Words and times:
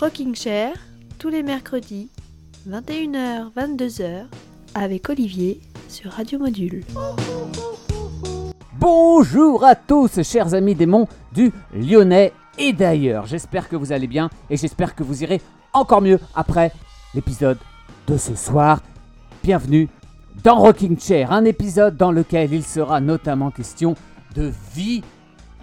Rocking 0.00 0.34
Chair, 0.34 0.74
tous 1.18 1.30
les 1.30 1.42
mercredis, 1.42 2.10
21h, 2.68 3.50
22h, 3.56 4.26
avec 4.74 5.08
Olivier 5.08 5.58
sur 5.88 6.10
Radio 6.10 6.38
Module. 6.38 6.84
Bonjour 8.78 9.64
à 9.64 9.74
tous, 9.74 10.22
chers 10.22 10.52
amis 10.52 10.74
démons 10.74 11.08
du 11.32 11.50
Lyonnais 11.72 12.34
et 12.58 12.74
d'ailleurs. 12.74 13.24
J'espère 13.24 13.70
que 13.70 13.76
vous 13.76 13.90
allez 13.90 14.06
bien 14.06 14.28
et 14.50 14.58
j'espère 14.58 14.94
que 14.94 15.02
vous 15.02 15.22
irez 15.22 15.40
encore 15.72 16.02
mieux 16.02 16.20
après 16.34 16.72
l'épisode 17.14 17.58
de 18.06 18.18
ce 18.18 18.34
soir. 18.34 18.82
Bienvenue 19.42 19.88
dans 20.44 20.56
Rocking 20.56 21.00
Chair, 21.00 21.32
un 21.32 21.46
épisode 21.46 21.96
dans 21.96 22.12
lequel 22.12 22.52
il 22.52 22.64
sera 22.64 23.00
notamment 23.00 23.50
question 23.50 23.94
de 24.34 24.52
vie 24.74 25.02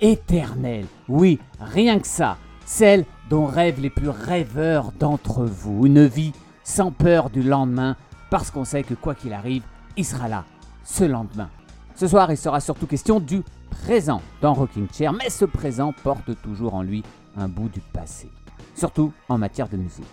éternelle. 0.01 0.87
Oui, 1.07 1.37
rien 1.59 1.99
que 1.99 2.07
ça, 2.07 2.37
celle 2.65 3.05
dont 3.29 3.45
rêvent 3.45 3.81
les 3.81 3.89
plus 3.89 4.09
rêveurs 4.09 4.91
d'entre 4.99 5.43
vous. 5.43 5.85
Une 5.85 6.05
vie 6.05 6.33
sans 6.63 6.91
peur 6.91 7.29
du 7.29 7.41
lendemain, 7.41 7.95
parce 8.29 8.51
qu'on 8.51 8.65
sait 8.65 8.83
que 8.83 8.93
quoi 8.93 9.15
qu'il 9.15 9.33
arrive, 9.33 9.63
il 9.97 10.05
sera 10.05 10.27
là, 10.27 10.45
ce 10.83 11.03
lendemain. 11.03 11.49
Ce 11.95 12.07
soir, 12.07 12.31
il 12.31 12.37
sera 12.37 12.59
surtout 12.59 12.87
question 12.87 13.19
du 13.19 13.43
présent 13.69 14.21
dans 14.41 14.53
Rocking 14.53 14.87
Chair, 14.91 15.13
mais 15.13 15.29
ce 15.29 15.45
présent 15.45 15.93
porte 16.03 16.41
toujours 16.41 16.73
en 16.73 16.81
lui 16.81 17.03
un 17.37 17.47
bout 17.47 17.69
du 17.69 17.79
passé, 17.79 18.29
surtout 18.75 19.11
en 19.29 19.37
matière 19.37 19.69
de 19.69 19.77
musique. 19.77 20.05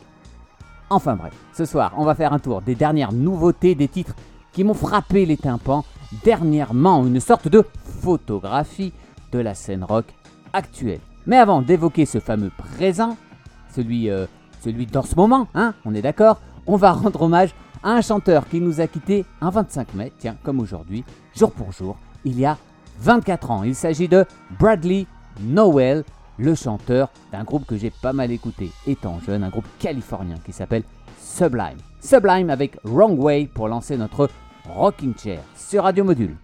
Enfin 0.90 1.14
bref, 1.14 1.32
ce 1.54 1.64
soir, 1.64 1.92
on 1.96 2.04
va 2.04 2.14
faire 2.14 2.32
un 2.32 2.38
tour 2.38 2.62
des 2.62 2.74
dernières 2.74 3.12
nouveautés 3.12 3.74
des 3.74 3.88
titres 3.88 4.14
qui 4.52 4.64
m'ont 4.64 4.74
frappé 4.74 5.24
les 5.24 5.36
tympans 5.36 5.84
dernièrement, 6.24 7.06
une 7.06 7.20
sorte 7.20 7.48
de 7.48 7.64
photographie 8.02 8.92
de 9.30 9.38
la 9.38 9.54
scène 9.54 9.84
rock 9.84 10.06
actuelle. 10.52 11.00
Mais 11.26 11.36
avant 11.36 11.62
d'évoquer 11.62 12.06
ce 12.06 12.18
fameux 12.18 12.50
présent, 12.56 13.16
celui, 13.74 14.10
euh, 14.10 14.26
celui 14.62 14.86
dans 14.86 15.02
ce 15.02 15.14
moment, 15.14 15.48
hein, 15.54 15.74
on 15.84 15.94
est 15.94 16.02
d'accord, 16.02 16.40
on 16.66 16.76
va 16.76 16.92
rendre 16.92 17.22
hommage 17.22 17.54
à 17.82 17.92
un 17.92 18.00
chanteur 18.00 18.48
qui 18.48 18.60
nous 18.60 18.80
a 18.80 18.86
quittés 18.86 19.24
un 19.40 19.50
25 19.50 19.94
mai, 19.94 20.12
tiens, 20.18 20.36
comme 20.42 20.60
aujourd'hui, 20.60 21.04
jour 21.34 21.52
pour 21.52 21.72
jour, 21.72 21.96
il 22.24 22.38
y 22.38 22.44
a 22.44 22.58
24 23.00 23.50
ans. 23.50 23.62
Il 23.64 23.74
s'agit 23.74 24.08
de 24.08 24.24
Bradley 24.58 25.06
Nowell, 25.40 26.04
le 26.38 26.54
chanteur 26.54 27.10
d'un 27.32 27.44
groupe 27.44 27.66
que 27.66 27.76
j'ai 27.76 27.90
pas 27.90 28.12
mal 28.12 28.30
écouté 28.30 28.70
étant 28.86 29.20
jeune, 29.20 29.44
un 29.44 29.48
groupe 29.48 29.68
californien 29.78 30.36
qui 30.44 30.52
s'appelle 30.52 30.84
Sublime. 31.18 31.78
Sublime 32.00 32.50
avec 32.50 32.76
Wrong 32.84 33.18
Way 33.18 33.46
pour 33.54 33.68
lancer 33.68 33.96
notre 33.96 34.28
Rocking 34.68 35.14
Chair 35.16 35.40
sur 35.54 35.84
Radio 35.84 36.04
Module. 36.04 36.36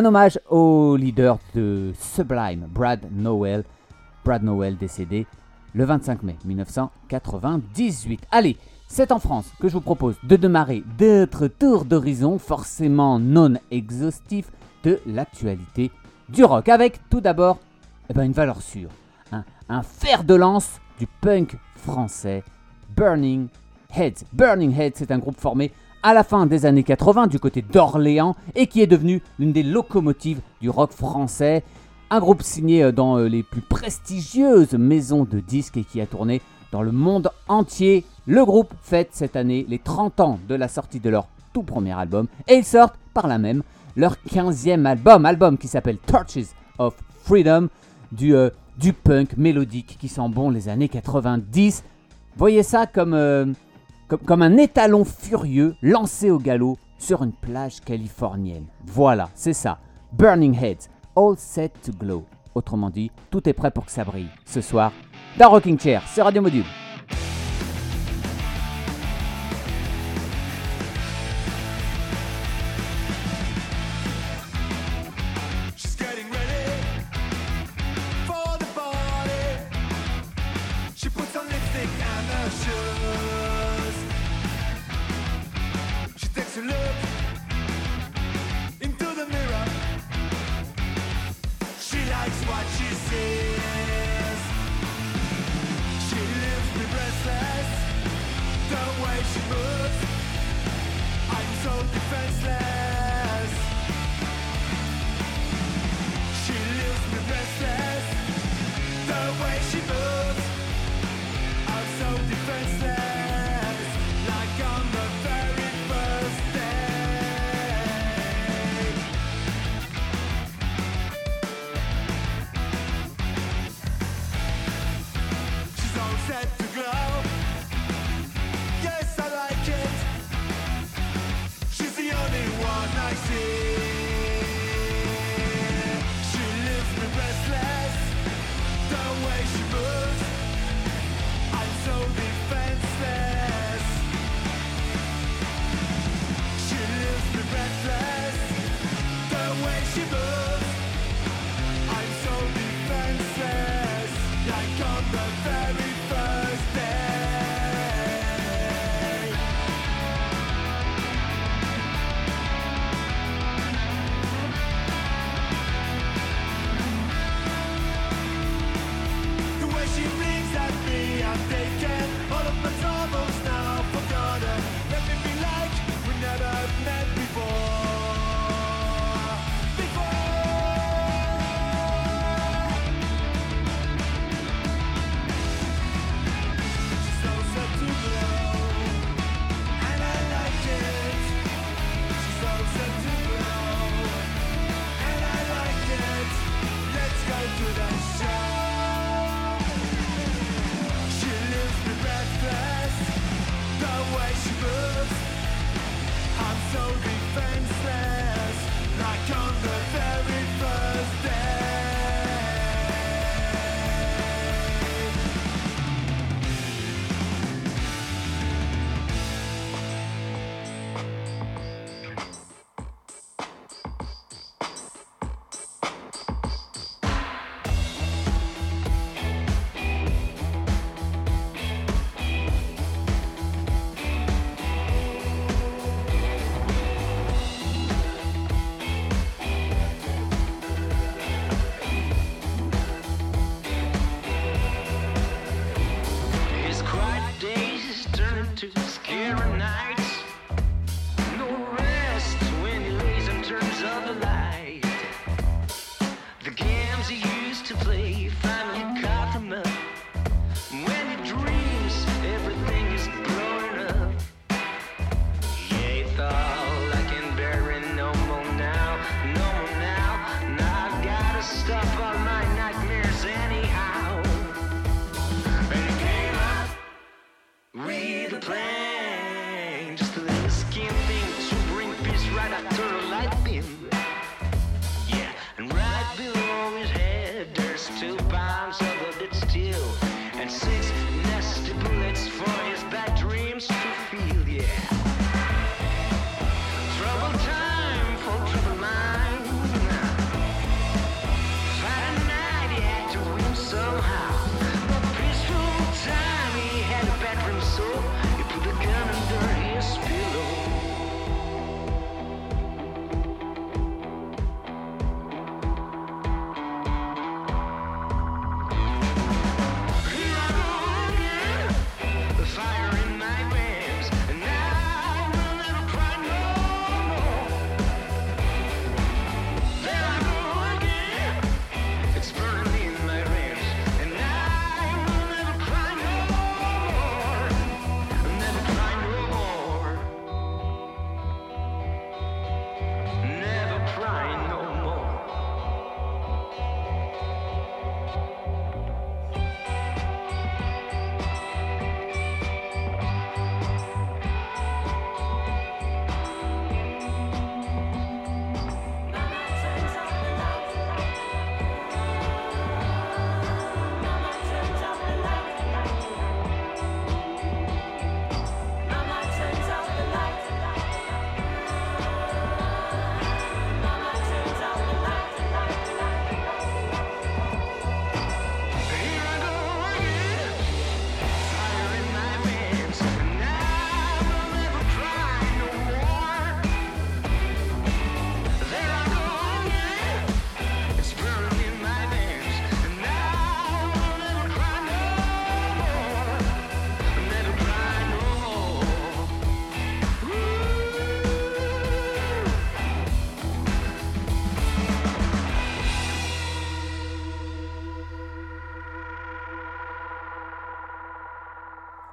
Un 0.00 0.06
hommage 0.06 0.40
au 0.48 0.96
leader 0.96 1.38
de 1.54 1.92
Sublime, 2.00 2.66
Brad 2.70 3.00
Nowell. 3.12 3.64
Brad 4.24 4.42
Nowell 4.42 4.78
décédé 4.78 5.26
le 5.74 5.84
25 5.84 6.22
mai 6.22 6.36
1998. 6.46 8.22
Allez, 8.30 8.56
c'est 8.88 9.12
en 9.12 9.18
France 9.18 9.52
que 9.60 9.68
je 9.68 9.74
vous 9.74 9.82
propose 9.82 10.16
de 10.22 10.36
démarrer 10.36 10.82
d'autres 10.96 11.48
tours 11.48 11.84
d'horizon 11.84 12.38
forcément 12.38 13.18
non 13.18 13.56
exhaustifs 13.70 14.50
de 14.84 15.00
l'actualité 15.04 15.90
du 16.30 16.44
rock. 16.44 16.70
Avec 16.70 17.06
tout 17.10 17.20
d'abord 17.20 17.58
eh 18.08 18.14
ben, 18.14 18.22
une 18.22 18.32
valeur 18.32 18.62
sûre, 18.62 18.88
un, 19.32 19.44
un 19.68 19.82
fer 19.82 20.24
de 20.24 20.32
lance 20.34 20.80
du 20.98 21.06
punk 21.20 21.58
français, 21.76 22.42
Burning 22.96 23.48
Heads. 23.94 24.24
Burning 24.32 24.74
Heads, 24.74 24.92
c'est 24.94 25.10
un 25.10 25.18
groupe 25.18 25.38
formé 25.38 25.70
à 26.02 26.14
la 26.14 26.24
fin 26.24 26.46
des 26.46 26.66
années 26.66 26.82
80 26.82 27.26
du 27.26 27.38
côté 27.38 27.62
d'Orléans 27.62 28.34
et 28.54 28.66
qui 28.66 28.80
est 28.80 28.86
devenu 28.86 29.22
l'une 29.38 29.52
des 29.52 29.62
locomotives 29.62 30.40
du 30.60 30.70
rock 30.70 30.92
français. 30.92 31.62
Un 32.10 32.20
groupe 32.20 32.42
signé 32.42 32.82
euh, 32.82 32.92
dans 32.92 33.18
euh, 33.18 33.28
les 33.28 33.42
plus 33.42 33.60
prestigieuses 33.60 34.72
maisons 34.72 35.24
de 35.24 35.40
disques 35.40 35.76
et 35.76 35.84
qui 35.84 36.00
a 36.00 36.06
tourné 36.06 36.40
dans 36.72 36.82
le 36.82 36.92
monde 36.92 37.30
entier. 37.48 38.04
Le 38.26 38.44
groupe 38.44 38.72
fête 38.82 39.10
cette 39.12 39.36
année 39.36 39.66
les 39.68 39.78
30 39.78 40.20
ans 40.20 40.38
de 40.48 40.54
la 40.54 40.68
sortie 40.68 41.00
de 41.00 41.10
leur 41.10 41.28
tout 41.52 41.62
premier 41.62 41.92
album 41.92 42.26
et 42.48 42.54
ils 42.54 42.64
sortent 42.64 42.96
par 43.12 43.26
là 43.26 43.38
même 43.38 43.62
leur 43.96 44.16
15e 44.28 44.86
album, 44.86 45.26
album 45.26 45.58
qui 45.58 45.68
s'appelle 45.68 45.98
Torches 45.98 46.54
of 46.78 46.94
Freedom, 47.24 47.68
du, 48.12 48.34
euh, 48.34 48.50
du 48.78 48.92
punk 48.92 49.36
mélodique 49.36 49.98
qui 50.00 50.08
sent 50.08 50.28
bon 50.30 50.50
les 50.50 50.68
années 50.68 50.88
90. 50.88 51.84
Voyez 52.36 52.62
ça 52.62 52.86
comme, 52.86 53.54
comme, 54.16 54.42
un 54.42 54.56
étalon 54.56 55.04
furieux 55.04 55.76
lancé 55.82 56.30
au 56.30 56.38
galop 56.38 56.78
sur 56.98 57.22
une 57.22 57.32
plage 57.32 57.80
californienne. 57.80 58.66
Voilà, 58.86 59.28
c'est 59.34 59.52
ça. 59.52 59.78
Burning 60.12 60.54
Heads, 60.54 60.88
all 61.16 61.36
set 61.36 61.72
to 61.82 61.92
glow. 61.92 62.24
Autrement 62.54 62.90
dit, 62.90 63.10
tout 63.30 63.48
est 63.48 63.52
prêt 63.52 63.70
pour 63.70 63.86
que 63.86 63.92
ça 63.92 64.04
brille. 64.04 64.28
Ce 64.44 64.60
soir, 64.60 64.92
dans 65.38 65.50
Rocking 65.50 65.78
Chair, 65.78 66.02
sur 66.08 66.24
Radio 66.24 66.42
Module. 66.42 66.64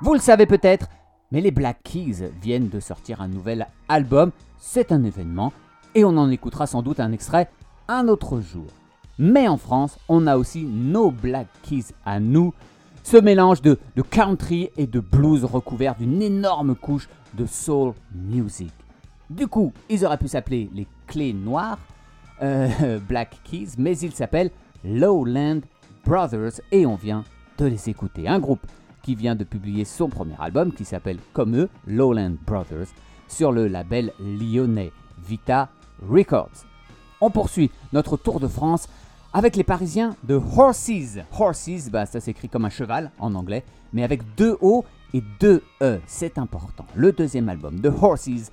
Vous 0.08 0.14
le 0.14 0.22
savez 0.22 0.46
peut-être, 0.46 0.88
mais 1.34 1.42
les 1.42 1.52
Black 1.52 1.84
Keys 1.84 2.32
viennent 2.42 2.70
de 2.70 2.80
sortir 2.80 3.20
un 3.20 3.28
nouvel 3.28 3.68
album. 3.90 4.32
C'est 4.58 4.94
un 4.94 5.04
événement 5.04 5.52
et 5.96 6.06
on 6.06 6.16
en 6.16 6.32
écoutera 6.32 6.66
sans 6.66 6.82
doute 6.82 7.02
un 7.02 7.12
extrait 7.12 7.50
un 7.90 8.08
autre 8.08 8.40
jour. 8.40 8.68
Mais 9.20 9.50
en 9.50 9.58
France, 9.58 10.00
on 10.08 10.26
a 10.26 10.38
aussi 10.38 10.64
nos 10.64 11.12
Black 11.12 11.48
Keys 11.62 11.88
à 12.06 12.22
nous. 12.22 12.54
Ce 13.04 13.18
mélange 13.18 13.62
de, 13.62 13.78
country 14.10 14.70
et 14.78 14.88
de 14.88 15.02
blues 15.02 15.44
recouvert 15.44 15.96
d'une 15.96 16.22
énorme 16.22 16.74
couche 16.74 17.10
de 17.34 17.46
soul 17.46 17.94
music. 18.16 18.72
Du 19.30 19.50
coup, 19.50 19.74
ils 19.90 20.06
auraient 20.06 20.18
pu 20.18 20.30
s'appeler 20.30 20.70
les 20.74 20.88
Clés 21.08 21.34
Noires, 21.34 21.80
euh, 22.42 22.98
Black 23.10 23.42
Keys, 23.44 23.72
mais 23.78 23.98
ils 23.98 24.14
s'appellent 24.14 24.52
Lowland 24.86 25.64
Brothers 26.06 26.62
et 26.72 26.86
on 26.86 26.96
vient 26.96 27.26
de 27.58 27.66
les 27.66 27.90
écouter. 27.90 28.30
Un 28.30 28.40
groupe 28.40 28.66
qui 29.08 29.16
vient 29.16 29.36
de 29.36 29.46
publier 29.46 29.86
son 29.86 30.10
premier 30.10 30.36
album 30.38 30.74
qui 30.74 30.84
s'appelle 30.84 31.20
comme 31.32 31.56
eux, 31.56 31.70
Lowland 31.88 32.36
Brothers, 32.46 32.88
sur 33.30 33.54
le 33.54 33.70
label 33.70 34.12
lyonnais 34.20 34.92
Vita 35.26 35.70
Records. 36.06 36.66
On 37.22 37.30
poursuit 37.30 37.72
notre 37.94 38.18
tour 38.18 38.42
de 38.42 38.50
France 38.50 38.90
avec 39.32 39.56
les 39.56 39.64
Parisiens 39.64 40.14
de 40.26 40.36
Horses. 40.36 41.20
Horses, 41.40 41.90
bah, 41.90 42.06
ça 42.06 42.20
s'écrit 42.20 42.50
comme 42.50 42.66
un 42.66 42.70
cheval 42.70 43.12
en 43.18 43.34
anglais, 43.36 43.64
mais 43.94 44.04
avec 44.04 44.24
deux 44.36 44.58
O 44.60 44.84
et 45.14 45.24
deux 45.40 45.64
E, 45.82 46.02
c'est 46.06 46.38
important. 46.38 46.86
Le 46.94 47.14
deuxième 47.14 47.48
album 47.48 47.80
de 47.80 47.88
Horses 47.88 48.52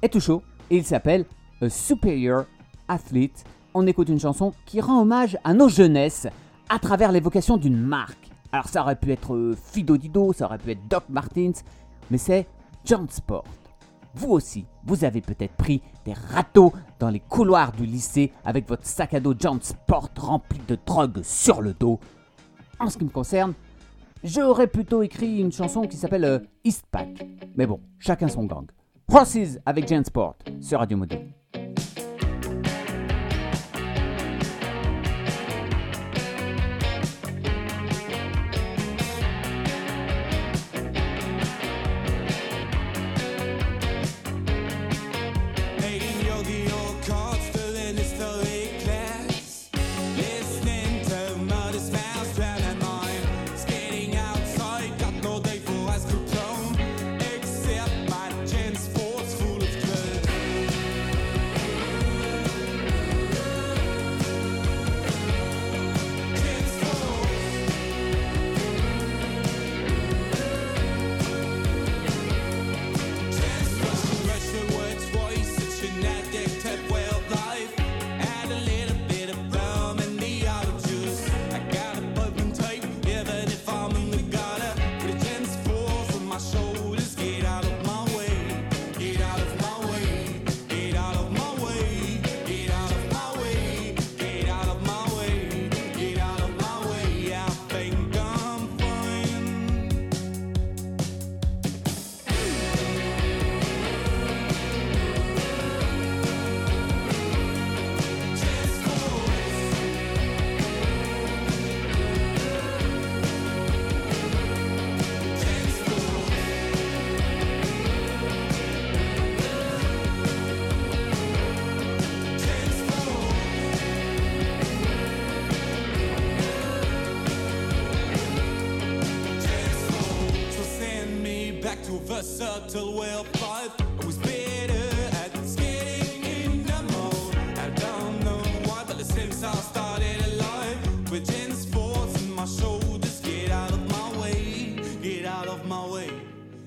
est 0.00 0.08
tout 0.08 0.20
chaud 0.20 0.42
et 0.70 0.78
il 0.78 0.86
s'appelle 0.86 1.26
A 1.60 1.68
Superior 1.68 2.46
Athlete. 2.88 3.44
On 3.74 3.86
écoute 3.86 4.08
une 4.08 4.20
chanson 4.20 4.54
qui 4.64 4.80
rend 4.80 5.02
hommage 5.02 5.36
à 5.44 5.52
nos 5.52 5.68
jeunesses 5.68 6.28
à 6.70 6.78
travers 6.78 7.12
l'évocation 7.12 7.58
d'une 7.58 7.76
marque. 7.76 8.31
Alors 8.52 8.68
ça 8.68 8.82
aurait 8.82 8.96
pu 8.96 9.10
être 9.12 9.34
euh, 9.34 9.56
Fido 9.56 9.96
Dido, 9.96 10.32
ça 10.32 10.44
aurait 10.44 10.58
pu 10.58 10.72
être 10.72 10.86
Doc 10.88 11.04
Martens, 11.08 11.64
mais 12.10 12.18
c'est 12.18 12.46
John 12.84 13.08
Sport. 13.08 13.44
Vous 14.14 14.30
aussi, 14.30 14.66
vous 14.84 15.04
avez 15.04 15.22
peut-être 15.22 15.54
pris 15.54 15.80
des 16.04 16.12
râteaux 16.12 16.72
dans 16.98 17.08
les 17.08 17.20
couloirs 17.20 17.72
du 17.72 17.86
lycée 17.86 18.30
avec 18.44 18.68
votre 18.68 18.84
sac 18.84 19.14
à 19.14 19.20
dos 19.20 19.34
John 19.38 19.60
Sport 19.62 20.10
rempli 20.18 20.60
de 20.68 20.76
drogue 20.84 21.22
sur 21.22 21.62
le 21.62 21.72
dos. 21.72 21.98
En 22.78 22.90
ce 22.90 22.98
qui 22.98 23.04
me 23.04 23.10
concerne, 23.10 23.54
j'aurais 24.22 24.66
plutôt 24.66 25.02
écrit 25.02 25.40
une 25.40 25.52
chanson 25.52 25.82
qui 25.82 25.96
s'appelle 25.96 26.24
euh, 26.26 26.38
East 26.62 26.84
Pack. 26.90 27.26
Mais 27.56 27.66
bon, 27.66 27.80
chacun 27.98 28.28
son 28.28 28.44
gang. 28.44 28.66
Horses 29.10 29.58
avec 29.64 29.88
John 29.88 30.04
Sport 30.04 30.36
sur 30.60 30.78
Radio 30.78 30.98
Modèle. 30.98 31.41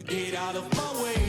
Get 0.08 0.36
out 0.36 0.56
of 0.56 0.64
my 0.78 1.04
way, 1.04 1.25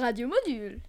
Radio 0.00 0.28
Module. 0.28 0.80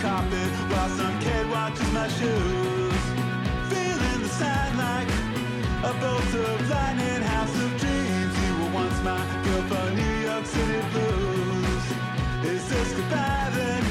carpet 0.00 0.50
while 0.70 0.88
some 0.90 1.18
kid 1.20 1.50
watches 1.50 1.90
my 1.92 2.08
shoes. 2.08 3.02
Feeling 3.70 4.20
the 4.22 4.28
sign 4.28 4.76
like 4.78 5.08
a 5.90 5.92
bolt 6.00 6.34
of 6.34 6.70
lightning, 6.70 7.22
house 7.22 7.54
of 7.64 7.70
dreams. 7.80 8.34
You 8.44 8.52
were 8.60 8.72
once 8.82 8.98
my 9.02 9.22
girl 9.44 9.62
for 9.70 9.90
New 9.94 10.16
York 10.28 10.46
City 10.46 10.80
blues. 10.92 11.84
Is 12.52 12.68
this 12.68 12.92
goodbye 12.94 13.50
then? 13.54 13.87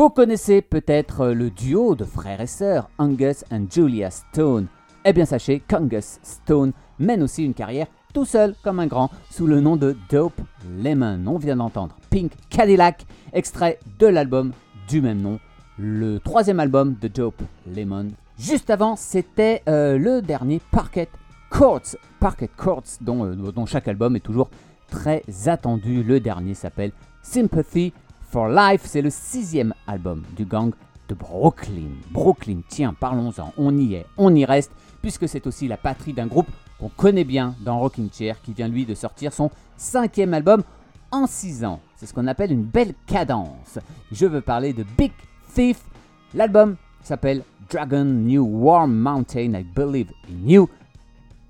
Vous 0.00 0.08
connaissez 0.08 0.62
peut-être 0.62 1.26
le 1.26 1.50
duo 1.50 1.94
de 1.94 2.06
frères 2.06 2.40
et 2.40 2.46
sœurs 2.46 2.88
Angus 2.96 3.44
and 3.52 3.66
Julia 3.70 4.10
Stone. 4.10 4.66
Eh 5.04 5.12
bien 5.12 5.26
sachez 5.26 5.60
qu'Angus 5.60 6.20
Stone 6.22 6.72
mène 6.98 7.22
aussi 7.22 7.44
une 7.44 7.52
carrière 7.52 7.86
tout 8.14 8.24
seul 8.24 8.54
comme 8.62 8.80
un 8.80 8.86
grand 8.86 9.10
sous 9.30 9.46
le 9.46 9.60
nom 9.60 9.76
de 9.76 9.94
Dope 10.08 10.40
Lemon. 10.82 11.22
On 11.26 11.36
vient 11.36 11.56
d'entendre 11.56 11.98
Pink 12.08 12.32
Cadillac, 12.48 13.04
extrait 13.34 13.78
de 13.98 14.06
l'album 14.06 14.52
du 14.88 15.02
même 15.02 15.20
nom, 15.20 15.38
le 15.78 16.18
troisième 16.18 16.60
album 16.60 16.96
de 16.98 17.08
Dope 17.08 17.42
Lemon. 17.66 18.08
Juste 18.38 18.70
avant, 18.70 18.96
c'était 18.96 19.62
euh, 19.68 19.98
le 19.98 20.22
dernier 20.22 20.62
Parquet 20.72 21.10
Courts, 21.50 21.94
Parquet 22.20 22.48
Courts 22.48 22.84
euh, 23.06 23.52
dont 23.52 23.66
chaque 23.66 23.86
album 23.86 24.16
est 24.16 24.20
toujours 24.20 24.48
très 24.88 25.22
attendu. 25.44 26.02
Le 26.02 26.20
dernier 26.20 26.54
s'appelle 26.54 26.92
Sympathy 27.20 27.92
for 28.30 28.48
Life, 28.48 28.82
c'est 28.84 29.02
le 29.02 29.10
sixième 29.10 29.74
album 29.88 30.22
du 30.36 30.44
gang 30.44 30.72
de 31.08 31.14
Brooklyn. 31.14 31.90
Brooklyn, 32.12 32.60
tiens, 32.68 32.94
parlons-en, 32.98 33.52
on 33.56 33.76
y 33.76 33.94
est, 33.94 34.06
on 34.16 34.32
y 34.34 34.44
reste, 34.44 34.70
puisque 35.02 35.28
c'est 35.28 35.48
aussi 35.48 35.66
la 35.66 35.76
patrie 35.76 36.12
d'un 36.12 36.28
groupe 36.28 36.46
qu'on 36.78 36.90
connaît 36.90 37.24
bien 37.24 37.56
dans 37.60 37.80
Rocking 37.80 38.08
Chair, 38.12 38.40
qui 38.40 38.52
vient 38.52 38.68
lui 38.68 38.86
de 38.86 38.94
sortir 38.94 39.32
son 39.32 39.50
cinquième 39.76 40.32
album 40.32 40.62
en 41.10 41.26
six 41.26 41.64
ans. 41.64 41.80
C'est 41.96 42.06
ce 42.06 42.14
qu'on 42.14 42.28
appelle 42.28 42.52
une 42.52 42.62
belle 42.62 42.94
cadence. 43.06 43.80
Je 44.12 44.26
veux 44.26 44.40
parler 44.40 44.72
de 44.72 44.84
Big 44.96 45.12
Thief. 45.52 45.82
L'album 46.32 46.76
s'appelle 47.02 47.42
Dragon 47.68 48.04
New 48.04 48.44
Warm 48.44 48.94
Mountain, 48.94 49.54
I 49.54 49.64
Believe 49.64 50.12
in 50.28 50.48
You. 50.48 50.68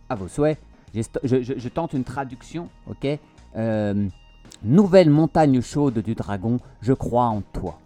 À 0.08 0.14
vos 0.14 0.28
souhaits, 0.28 0.58
je 0.94 1.68
tente 1.68 1.92
une 1.92 2.04
traduction, 2.04 2.68
ok? 2.88 3.18
Euh, 3.56 4.08
Nouvelle 4.62 5.08
montagne 5.08 5.62
chaude 5.62 6.00
du 6.00 6.14
dragon, 6.14 6.58
je 6.82 6.92
crois 6.92 7.24
en 7.24 7.40
toi. 7.40 7.78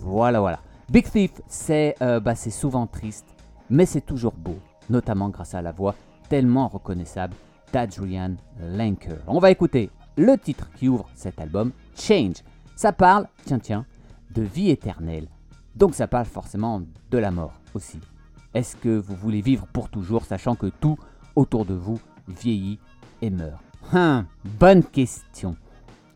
Voilà, 0.00 0.40
voilà. 0.40 0.58
Big 0.90 1.10
Thief, 1.10 1.40
c'est 1.48 1.94
euh, 2.02 2.20
bah, 2.20 2.34
souvent 2.34 2.86
triste, 2.86 3.24
mais 3.70 3.86
c'est 3.86 4.02
toujours 4.02 4.34
beau, 4.34 4.58
notamment 4.90 5.30
grâce 5.30 5.54
à 5.54 5.62
la 5.62 5.72
voix 5.72 5.94
tellement 6.28 6.68
reconnaissable 6.68 7.34
d'Adrian 7.72 8.34
Lenker. 8.60 9.16
On 9.26 9.38
va 9.38 9.50
écouter 9.50 9.88
le 10.18 10.36
titre 10.36 10.68
qui 10.76 10.88
ouvre 10.88 11.08
cet 11.14 11.40
album, 11.40 11.72
Change. 11.96 12.44
Ça 12.76 12.92
parle, 12.92 13.26
tiens, 13.46 13.58
tiens, 13.58 13.86
de 14.34 14.42
vie 14.42 14.68
éternelle. 14.68 15.28
Donc 15.74 15.94
ça 15.94 16.06
parle 16.06 16.26
forcément 16.26 16.82
de 17.10 17.18
la 17.18 17.30
mort 17.30 17.54
aussi. 17.72 17.98
Est-ce 18.52 18.76
que 18.76 18.98
vous 18.98 19.16
voulez 19.16 19.40
vivre 19.40 19.66
pour 19.72 19.88
toujours, 19.88 20.26
sachant 20.26 20.54
que 20.54 20.66
tout 20.66 20.98
autour 21.34 21.64
de 21.64 21.74
vous 21.74 21.98
vieillit 22.28 22.78
et 23.22 23.30
meurt? 23.30 23.62
Hum, 23.92 24.26
bonne 24.44 24.84
question. 24.84 25.56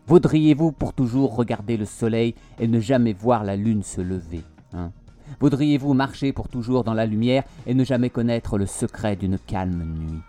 Voudriez-vous 0.09 0.73
pour 0.73 0.95
toujours 0.95 1.37
regarder 1.37 1.77
le 1.77 1.85
soleil 1.85 2.35
et 2.59 2.67
ne 2.67 2.81
jamais 2.81 3.13
voir 3.13 3.45
la 3.45 3.57
lune 3.57 3.83
se 3.83 4.01
lever 4.01 4.43
hein? 4.73 4.91
Voudriez-vous 5.39 5.93
marcher 5.93 6.33
pour 6.33 6.49
toujours 6.49 6.83
dans 6.83 6.95
la 6.95 7.05
lumière 7.05 7.45
et 7.67 7.75
ne 7.75 7.85
jamais 7.85 8.09
connaître 8.09 8.57
le 8.57 8.65
secret 8.65 9.17
d'une 9.17 9.39
calme 9.39 9.85
nuit? 9.85 10.23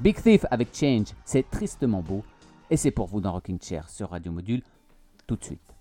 Big 0.00 0.20
Thief 0.20 0.44
avec 0.50 0.76
Change, 0.76 1.14
c'est 1.24 1.50
tristement 1.50 2.02
beau 2.02 2.22
et 2.70 2.76
c'est 2.76 2.90
pour 2.90 3.06
vous 3.06 3.22
dans 3.22 3.32
Rocking 3.32 3.58
Chair 3.58 3.88
sur 3.88 4.10
Radio 4.10 4.30
Module. 4.30 4.62
Tout 5.26 5.36
de 5.36 5.44
suite. 5.44 5.74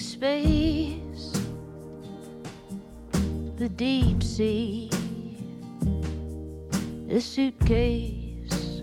Space, 0.00 1.32
the 3.56 3.68
deep 3.68 4.22
sea, 4.22 4.90
a 7.10 7.20
suitcase. 7.20 8.82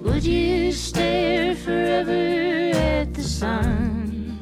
Would 0.00 0.24
you 0.24 0.72
stare 0.72 1.54
forever 1.54 2.70
at 2.74 3.12
the 3.12 3.22
sun? 3.22 4.38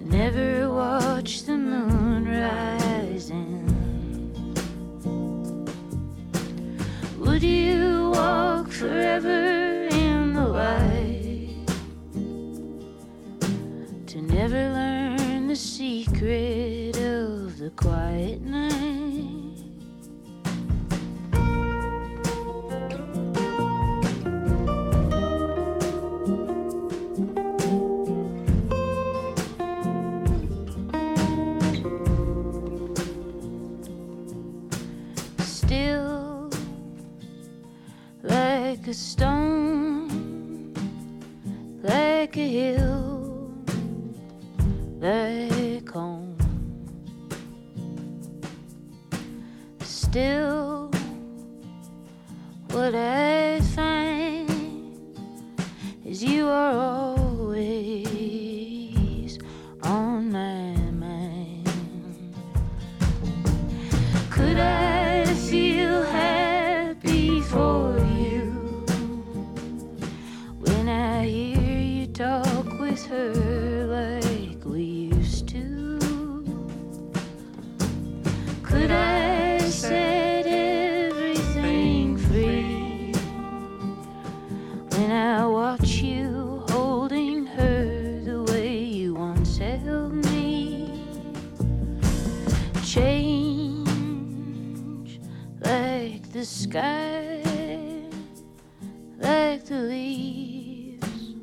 Never 0.00 0.70
watch 0.70 1.44
the 1.44 1.56
moon 1.56 2.24
rising. 2.28 3.62
Would 7.18 7.42
you 7.42 8.10
walk 8.12 8.70
forever 8.72 9.55
secret 15.56 16.98
of 16.98 17.58
the 17.58 17.70
quiet 17.76 18.42
the 99.76 99.82
leaves, 99.82 101.34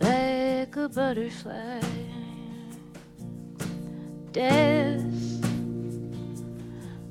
like 0.00 0.76
a 0.76 0.88
butterfly. 0.88 1.80
Death 4.32 5.04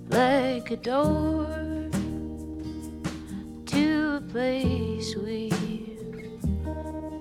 like 0.09 0.71
a 0.71 0.77
door 0.77 1.89
to 3.65 4.15
a 4.17 4.21
place 4.29 5.15
we've 5.15 5.53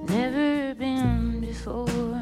never 0.09 0.75
been 0.75 1.41
before. 1.41 2.16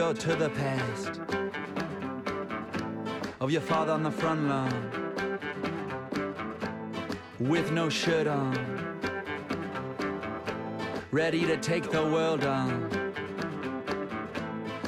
Window 0.00 0.18
to 0.18 0.34
the 0.34 0.48
past 0.50 1.20
of 3.38 3.50
your 3.50 3.60
father 3.60 3.92
on 3.92 4.02
the 4.02 4.10
front 4.10 4.48
lawn 4.48 5.38
with 7.38 7.70
no 7.70 7.90
shirt 7.90 8.26
on, 8.26 8.54
ready 11.10 11.44
to 11.44 11.56
take 11.58 11.90
the 11.90 12.02
world 12.02 12.44
on 12.44 12.88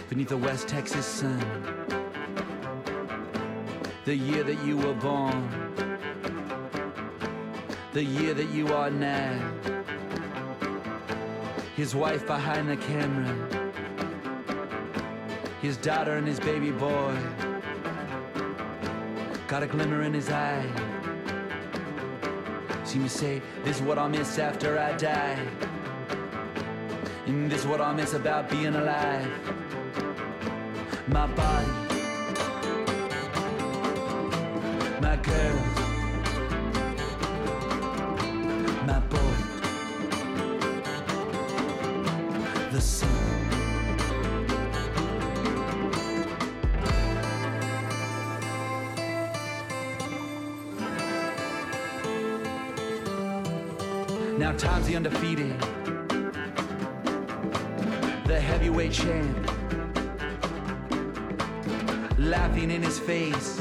beneath 0.08 0.30
the 0.30 0.36
West 0.36 0.66
Texas 0.66 1.04
sun. 1.04 1.44
The 4.06 4.16
year 4.16 4.44
that 4.44 4.64
you 4.64 4.78
were 4.78 4.94
born, 4.94 5.50
the 7.92 8.02
year 8.02 8.32
that 8.32 8.48
you 8.48 8.68
are 8.68 8.90
now 8.90 9.38
his 11.76 11.94
wife 11.94 12.26
behind 12.26 12.70
the 12.70 12.78
camera, 12.78 13.51
his 15.62 15.76
daughter 15.76 16.16
and 16.16 16.26
his 16.26 16.40
baby 16.40 16.72
boy. 16.72 17.16
Got 19.46 19.62
a 19.62 19.68
glimmer 19.68 20.02
in 20.02 20.12
his 20.12 20.28
eye. 20.28 20.66
See 22.82 22.98
me 22.98 23.08
say, 23.08 23.40
This 23.62 23.76
is 23.76 23.82
what 23.82 23.96
I'll 23.96 24.08
miss 24.08 24.40
after 24.40 24.76
I 24.76 24.96
die. 24.96 25.38
And 27.26 27.48
this 27.48 27.60
is 27.60 27.66
what 27.68 27.80
I'll 27.80 27.94
miss 27.94 28.12
about 28.14 28.50
being 28.50 28.74
alive. 28.74 29.30
My 31.06 31.28
body, 31.28 31.66
my 35.00 35.16
girls, 35.16 35.78
my 38.84 38.98
boy. 38.98 39.18
the 42.72 42.80
sun. 42.80 43.21
Tom's 54.58 54.86
the 54.86 54.96
undefeated, 54.96 55.58
the 58.26 58.38
heavyweight 58.38 58.92
champ, 58.92 59.50
laughing 62.18 62.70
in 62.70 62.82
his 62.82 62.98
face 62.98 63.60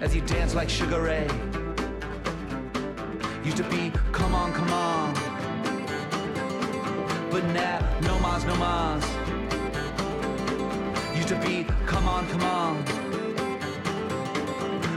as 0.00 0.12
he 0.12 0.20
danced 0.20 0.54
like 0.54 0.68
Sugar 0.68 1.02
Ray. 1.02 1.28
Used 3.44 3.56
to 3.56 3.64
be, 3.64 3.92
come 4.12 4.34
on, 4.34 4.52
come 4.52 4.70
on. 4.70 5.14
But 7.30 7.44
now, 7.54 7.78
no 8.02 8.18
mas, 8.18 8.44
no 8.44 8.56
mas. 8.56 9.04
Used 11.16 11.28
to 11.28 11.36
be. 11.36 11.64
Come 11.86 12.08
on, 12.08 12.26
come 12.28 12.42
on. 12.42 12.84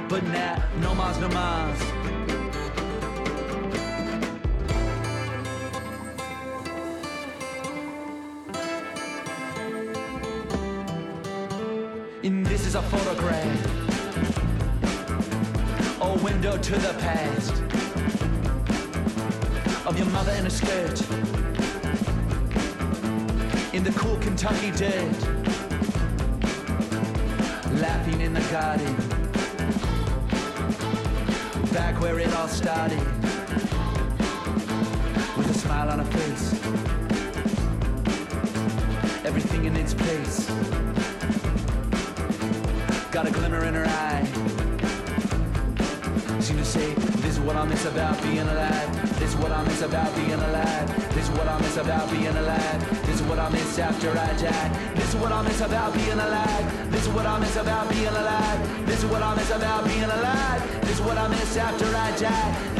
But 0.09 0.23
now, 0.25 0.61
no 0.81 0.93
mas, 0.95 1.19
no 1.19 1.29
mas. 1.29 2.02
Window 16.43 16.61
to 16.61 16.73
the 16.73 16.93
past. 16.99 17.53
Of 19.87 19.97
your 19.97 20.07
mother 20.07 20.33
in 20.33 20.45
a 20.45 20.49
skirt. 20.49 20.99
In 23.73 23.83
the 23.83 23.93
cool 23.95 24.17
Kentucky 24.17 24.71
dirt. 24.71 25.19
Laughing 27.79 28.19
in 28.19 28.33
the 28.33 28.41
garden. 28.51 28.93
Back 31.71 32.01
where 32.01 32.19
it 32.19 32.33
all 32.33 32.49
started. 32.49 32.99
With 35.37 35.49
a 35.49 35.53
smile 35.53 35.89
on 35.91 35.99
her 35.99 36.11
face. 36.11 36.53
Everything 39.23 39.63
in 39.63 39.77
its 39.77 39.93
place. 39.93 40.49
Got 43.11 43.27
a 43.27 43.31
glimmer 43.31 43.63
in 43.63 43.75
her 43.75 43.85
eye. 43.85 44.32
To 46.63 46.69
say, 46.69 46.93
this 46.93 47.33
is 47.33 47.39
what 47.41 47.57
I 47.57 47.65
miss 47.65 47.83
about 47.83 48.23
being 48.23 48.39
alive. 48.39 49.19
This 49.19 49.31
is 49.31 49.35
what 49.35 49.51
I 49.51 49.65
miss 49.65 49.81
about 49.81 50.15
being 50.15 50.31
alive. 50.31 51.13
This 51.13 51.27
is 51.27 51.31
what 51.31 51.45
I 51.45 51.59
miss 51.59 51.75
about 51.75 52.09
being 52.09 52.27
alive. 52.27 53.05
This 53.05 53.19
is 53.19 53.23
what 53.23 53.37
I 53.37 53.49
miss 53.49 53.77
after 53.79 54.11
I 54.11 54.31
die. 54.37 54.93
This 54.95 55.09
is 55.09 55.15
what 55.17 55.33
I 55.33 55.41
miss 55.41 55.59
about 55.59 55.93
being 55.93 56.13
alive. 56.13 56.89
This 56.89 57.01
is 57.01 57.09
what 57.09 57.25
I 57.25 57.37
miss 57.37 57.57
about 57.57 57.89
being 57.89 58.07
alive. 58.07 58.85
This 58.85 59.03
is 59.03 59.05
what 59.11 59.21
I 59.21 59.35
miss 59.35 59.51
about 59.51 59.83
being 59.83 60.03
alive. 60.03 60.81
This 60.83 60.99
is 60.99 61.01
what 61.01 61.17
I 61.17 61.27
miss 61.27 61.57
after 61.57 61.85
I 61.85 62.15
die. 62.15 62.72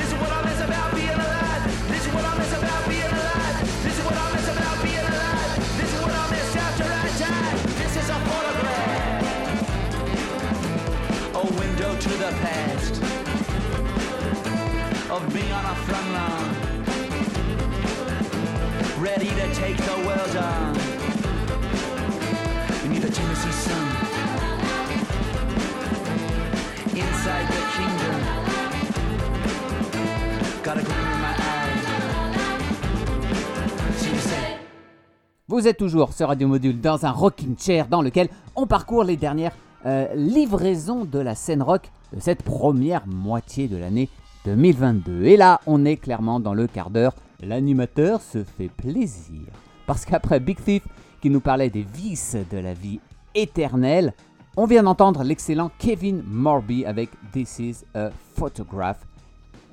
Vous 35.63 35.69
êtes 35.69 35.77
toujours 35.77 36.11
sur 36.11 36.27
Radio 36.27 36.49
Module 36.49 36.81
dans 36.81 37.05
un 37.05 37.11
rocking 37.11 37.57
chair 37.57 37.87
dans 37.87 38.01
lequel 38.01 38.27
on 38.53 38.67
parcourt 38.67 39.05
les 39.05 39.15
dernières 39.15 39.55
euh, 39.85 40.13
livraisons 40.13 41.05
de 41.05 41.19
la 41.19 41.35
scène 41.35 41.61
rock 41.61 41.89
de 42.11 42.19
cette 42.19 42.43
première 42.43 43.07
moitié 43.07 43.69
de 43.69 43.77
l'année 43.77 44.09
2022. 44.43 45.23
Et 45.23 45.37
là, 45.37 45.61
on 45.65 45.85
est 45.85 45.95
clairement 45.95 46.41
dans 46.41 46.53
le 46.53 46.67
quart 46.67 46.89
d'heure. 46.89 47.15
L'animateur 47.41 48.21
se 48.21 48.43
fait 48.43 48.67
plaisir. 48.67 49.39
Parce 49.87 50.03
qu'après 50.03 50.41
Big 50.41 50.61
Thief, 50.61 50.85
qui 51.21 51.29
nous 51.29 51.39
parlait 51.39 51.69
des 51.69 51.83
vices 51.83 52.35
de 52.51 52.57
la 52.57 52.73
vie 52.73 52.99
éternelle, 53.33 54.13
on 54.57 54.65
vient 54.65 54.83
d'entendre 54.83 55.23
l'excellent 55.23 55.71
Kevin 55.79 56.23
Morby 56.27 56.83
avec 56.85 57.09
This 57.31 57.59
is 57.59 57.75
a 57.95 58.09
Photograph. 58.35 58.97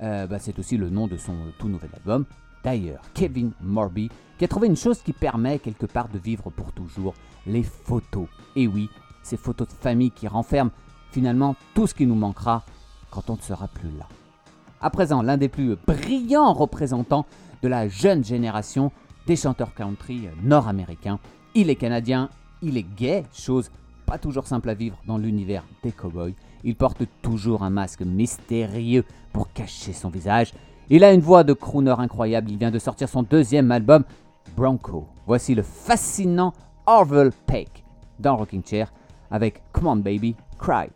Euh, 0.01 0.25
bah, 0.25 0.37
c'est 0.39 0.57
aussi 0.57 0.77
le 0.77 0.89
nom 0.89 1.07
de 1.07 1.17
son 1.17 1.35
tout 1.59 1.67
nouvel 1.67 1.89
album. 1.97 2.23
D'ailleurs, 2.63 3.01
Kevin 3.13 3.51
Morby, 3.61 4.09
qui 4.41 4.45
a 4.45 4.47
trouvé 4.47 4.65
une 4.65 4.75
chose 4.75 5.03
qui 5.03 5.13
permet 5.13 5.59
quelque 5.59 5.85
part 5.85 6.09
de 6.09 6.17
vivre 6.17 6.49
pour 6.49 6.71
toujours, 6.71 7.13
les 7.45 7.61
photos. 7.61 8.25
Et 8.55 8.65
oui, 8.65 8.89
ces 9.21 9.37
photos 9.37 9.67
de 9.67 9.73
famille 9.73 10.09
qui 10.09 10.27
renferment 10.27 10.71
finalement 11.11 11.55
tout 11.75 11.85
ce 11.85 11.93
qui 11.93 12.07
nous 12.07 12.15
manquera 12.15 12.63
quand 13.11 13.29
on 13.29 13.35
ne 13.35 13.41
sera 13.41 13.67
plus 13.67 13.91
là. 13.99 14.07
À 14.81 14.89
présent, 14.89 15.21
l'un 15.21 15.37
des 15.37 15.47
plus 15.47 15.75
brillants 15.85 16.53
représentants 16.53 17.27
de 17.61 17.67
la 17.67 17.87
jeune 17.87 18.23
génération 18.23 18.91
des 19.27 19.35
chanteurs 19.35 19.75
country 19.75 20.27
nord-américains. 20.41 21.19
Il 21.53 21.69
est 21.69 21.75
canadien, 21.75 22.27
il 22.63 22.77
est 22.77 22.95
gay, 22.97 23.25
chose 23.31 23.69
pas 24.07 24.17
toujours 24.17 24.47
simple 24.47 24.71
à 24.71 24.73
vivre 24.73 24.97
dans 25.05 25.19
l'univers 25.19 25.63
des 25.83 25.91
cowboys. 25.91 26.33
Il 26.63 26.75
porte 26.75 27.03
toujours 27.21 27.61
un 27.61 27.69
masque 27.69 28.01
mystérieux 28.01 29.05
pour 29.33 29.53
cacher 29.53 29.93
son 29.93 30.09
visage. 30.09 30.51
Il 30.89 31.03
a 31.03 31.13
une 31.13 31.21
voix 31.21 31.43
de 31.43 31.53
crooner 31.53 31.93
incroyable. 31.97 32.49
Il 32.49 32.57
vient 32.57 32.71
de 32.71 32.79
sortir 32.79 33.07
son 33.07 33.21
deuxième 33.21 33.71
album, 33.71 34.03
Bronco. 34.55 35.07
Voici 35.25 35.55
le 35.55 35.63
fascinant 35.63 36.53
Orville 36.85 37.31
Peck 37.45 37.83
dans 38.19 38.37
Rocking 38.37 38.63
Chair 38.65 38.91
avec 39.29 39.61
Come 39.71 39.87
On 39.87 39.95
Baby, 39.97 40.35
Cry. 40.57 40.89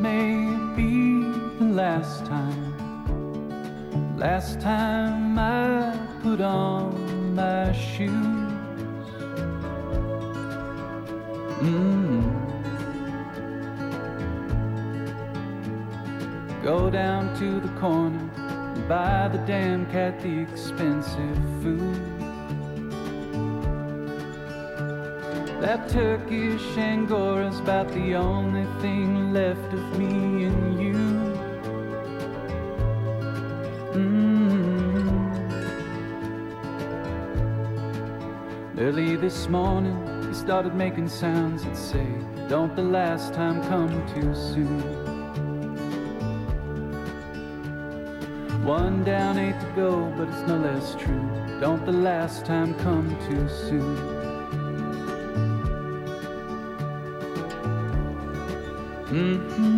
me. 0.00 0.35
Early 38.78 39.16
this 39.16 39.48
morning, 39.48 39.96
he 40.28 40.34
started 40.34 40.74
making 40.74 41.08
sounds 41.08 41.64
that 41.64 41.74
say, 41.74 42.06
Don't 42.46 42.76
the 42.76 42.82
last 42.82 43.32
time 43.32 43.62
come 43.70 43.88
too 44.12 44.34
soon. 44.34 44.82
One 48.66 49.02
down, 49.02 49.38
eight 49.38 49.58
to 49.60 49.66
go, 49.74 50.12
but 50.18 50.28
it's 50.28 50.46
no 50.46 50.58
less 50.58 50.94
true. 50.94 51.58
Don't 51.58 51.86
the 51.86 51.92
last 51.92 52.44
time 52.44 52.74
come 52.74 53.16
too 53.26 53.48
soon. 53.48 54.16
This 59.10 59.75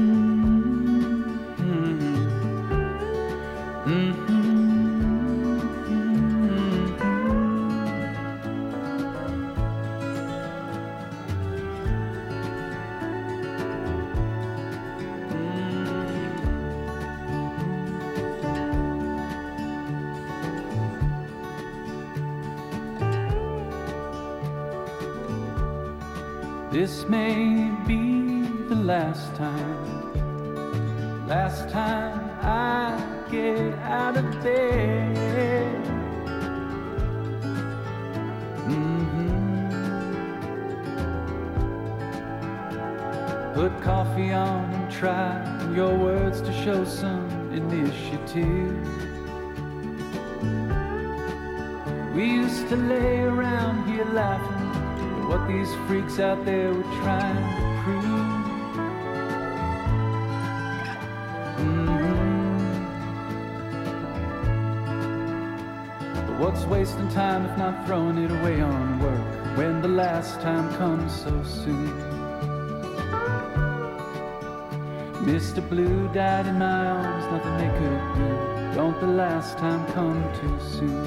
time 67.38 67.50
if 67.50 67.58
not 67.58 67.86
throwing 67.86 68.18
it 68.18 68.30
away 68.30 68.60
on 68.60 68.98
work 68.98 69.56
when 69.56 69.80
the 69.80 69.88
last 69.88 70.40
time 70.40 70.68
comes 70.76 71.12
so 71.22 71.42
soon? 71.44 71.88
Mr. 75.24 75.60
Blue 75.68 76.08
died 76.12 76.46
in 76.46 76.58
my 76.58 76.86
arms, 76.86 77.24
nothing 77.32 77.56
they 77.58 77.72
could 77.78 78.04
do. 78.16 78.74
Don't 78.74 78.98
the 79.00 79.06
last 79.06 79.58
time 79.58 79.82
come 79.92 80.20
too 80.40 80.58
soon? 80.76 81.04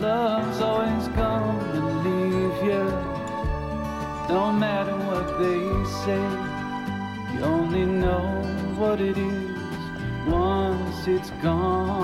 Love's 0.00 0.60
always 0.60 1.08
gonna 1.08 2.02
leave 2.06 2.58
you, 2.68 2.84
no 4.28 4.52
matter 4.52 4.96
what 5.08 5.26
they 5.38 5.62
say. 6.04 6.24
You 7.32 7.44
only 7.44 7.84
know 7.84 8.26
what 8.76 9.00
it 9.00 9.16
is 9.16 9.53
it's 11.06 11.30
gone 11.42 12.03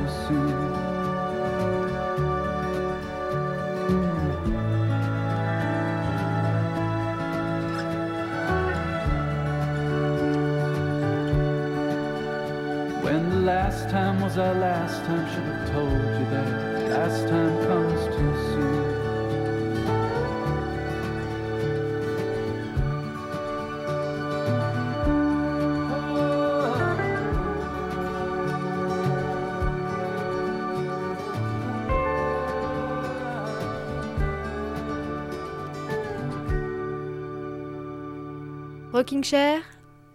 Rocking 39.01 39.23
Chair, 39.23 39.63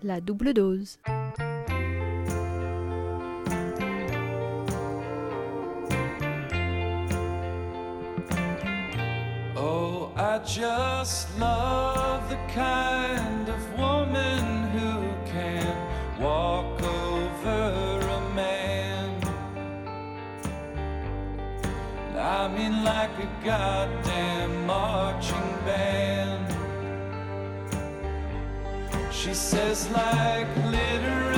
la 0.05 0.21
double 0.21 0.53
dose. 0.53 0.99
Oh, 9.57 10.13
I 10.15 10.39
just 10.47 11.37
love 11.37 12.31
the 12.31 12.39
kind 12.55 13.49
of 13.49 13.61
woman 13.77 14.69
who 14.71 15.11
can 15.33 15.67
walk 16.21 16.81
over 16.81 17.99
a 18.07 18.21
man. 18.37 19.21
I 22.17 22.47
mean, 22.57 22.85
like 22.85 23.19
a 23.19 23.27
goddamn 23.45 24.06
She 29.27 29.35
says, 29.35 29.91
like 29.91 30.47
literally, 30.67 31.36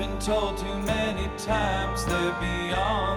been 0.00 0.18
told 0.18 0.56
too 0.56 0.78
many 0.78 1.28
times 1.36 2.06
they're 2.06 2.32
beyond 2.40 3.09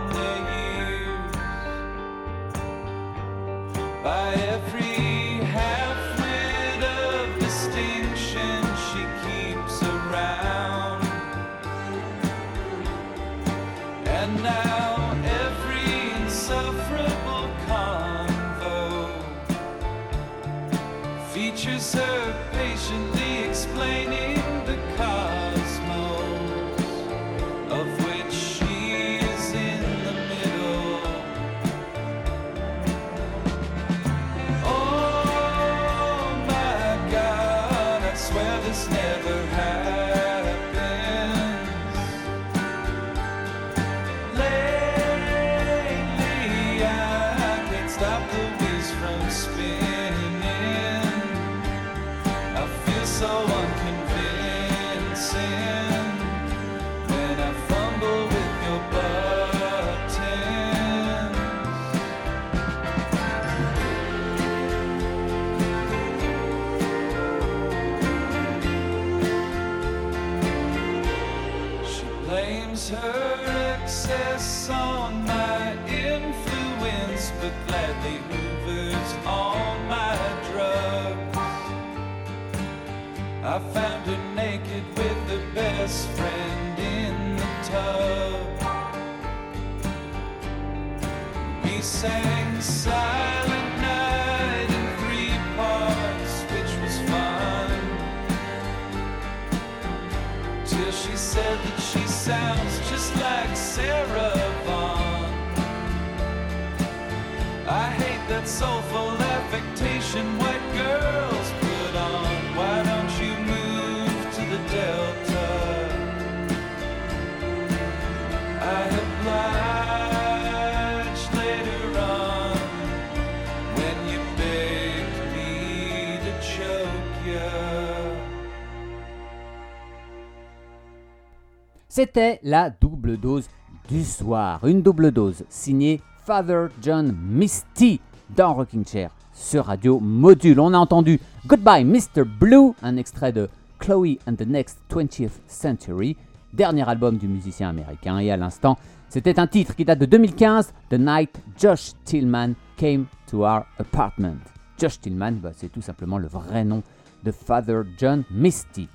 C'était 131.96 132.40
la 132.42 132.72
double 132.72 133.18
dose 133.18 133.48
du 133.88 134.04
soir. 134.04 134.66
Une 134.66 134.82
double 134.82 135.12
dose 135.12 135.44
signée 135.48 136.02
Father 136.26 136.70
John 136.82 137.16
Misty 137.16 138.02
dans 138.36 138.56
Rocking 138.56 138.84
Chair 138.84 139.12
sur 139.32 139.66
Radio 139.66 140.00
Module. 140.00 140.60
On 140.60 140.74
a 140.74 140.78
entendu 140.80 141.20
Goodbye 141.46 141.86
Mr. 141.86 142.24
Blue, 142.26 142.74
un 142.82 142.98
extrait 142.98 143.32
de 143.32 143.48
Chloe 143.78 144.18
and 144.26 144.34
the 144.38 144.48
Next 144.48 144.80
20th 144.90 145.34
Century, 145.46 146.18
dernier 146.52 146.90
album 146.90 147.18
du 147.18 147.28
musicien 147.28 147.70
américain. 147.70 148.18
Et 148.18 148.32
à 148.32 148.38
l'instant, 148.38 148.80
c'était 149.08 149.40
un 149.40 149.46
titre 149.46 149.76
qui 149.76 149.86
date 149.86 150.00
de 150.00 150.08
2015, 150.08 150.74
The 150.90 150.98
Night 150.98 151.44
Josh 151.60 151.92
Tillman 152.06 152.56
Came 152.76 153.06
to 153.30 153.46
Our 153.46 153.68
Apartment. 153.78 154.40
Josh 154.80 155.00
Tillman, 155.00 155.34
bah, 155.34 155.52
c'est 155.56 155.72
tout 155.72 155.84
simplement 155.84 156.18
le 156.18 156.28
vrai 156.28 156.66
nom 156.66 156.82
de 157.24 157.32
Father 157.32 157.82
John 158.00 158.24
Misty. 158.32 158.90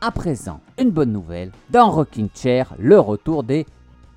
À 0.00 0.12
présent, 0.12 0.60
une 0.78 0.92
bonne 0.92 1.10
nouvelle, 1.10 1.50
dans 1.70 1.90
Rocking 1.90 2.28
Chair, 2.32 2.72
le 2.78 3.00
retour 3.00 3.42
des 3.42 3.66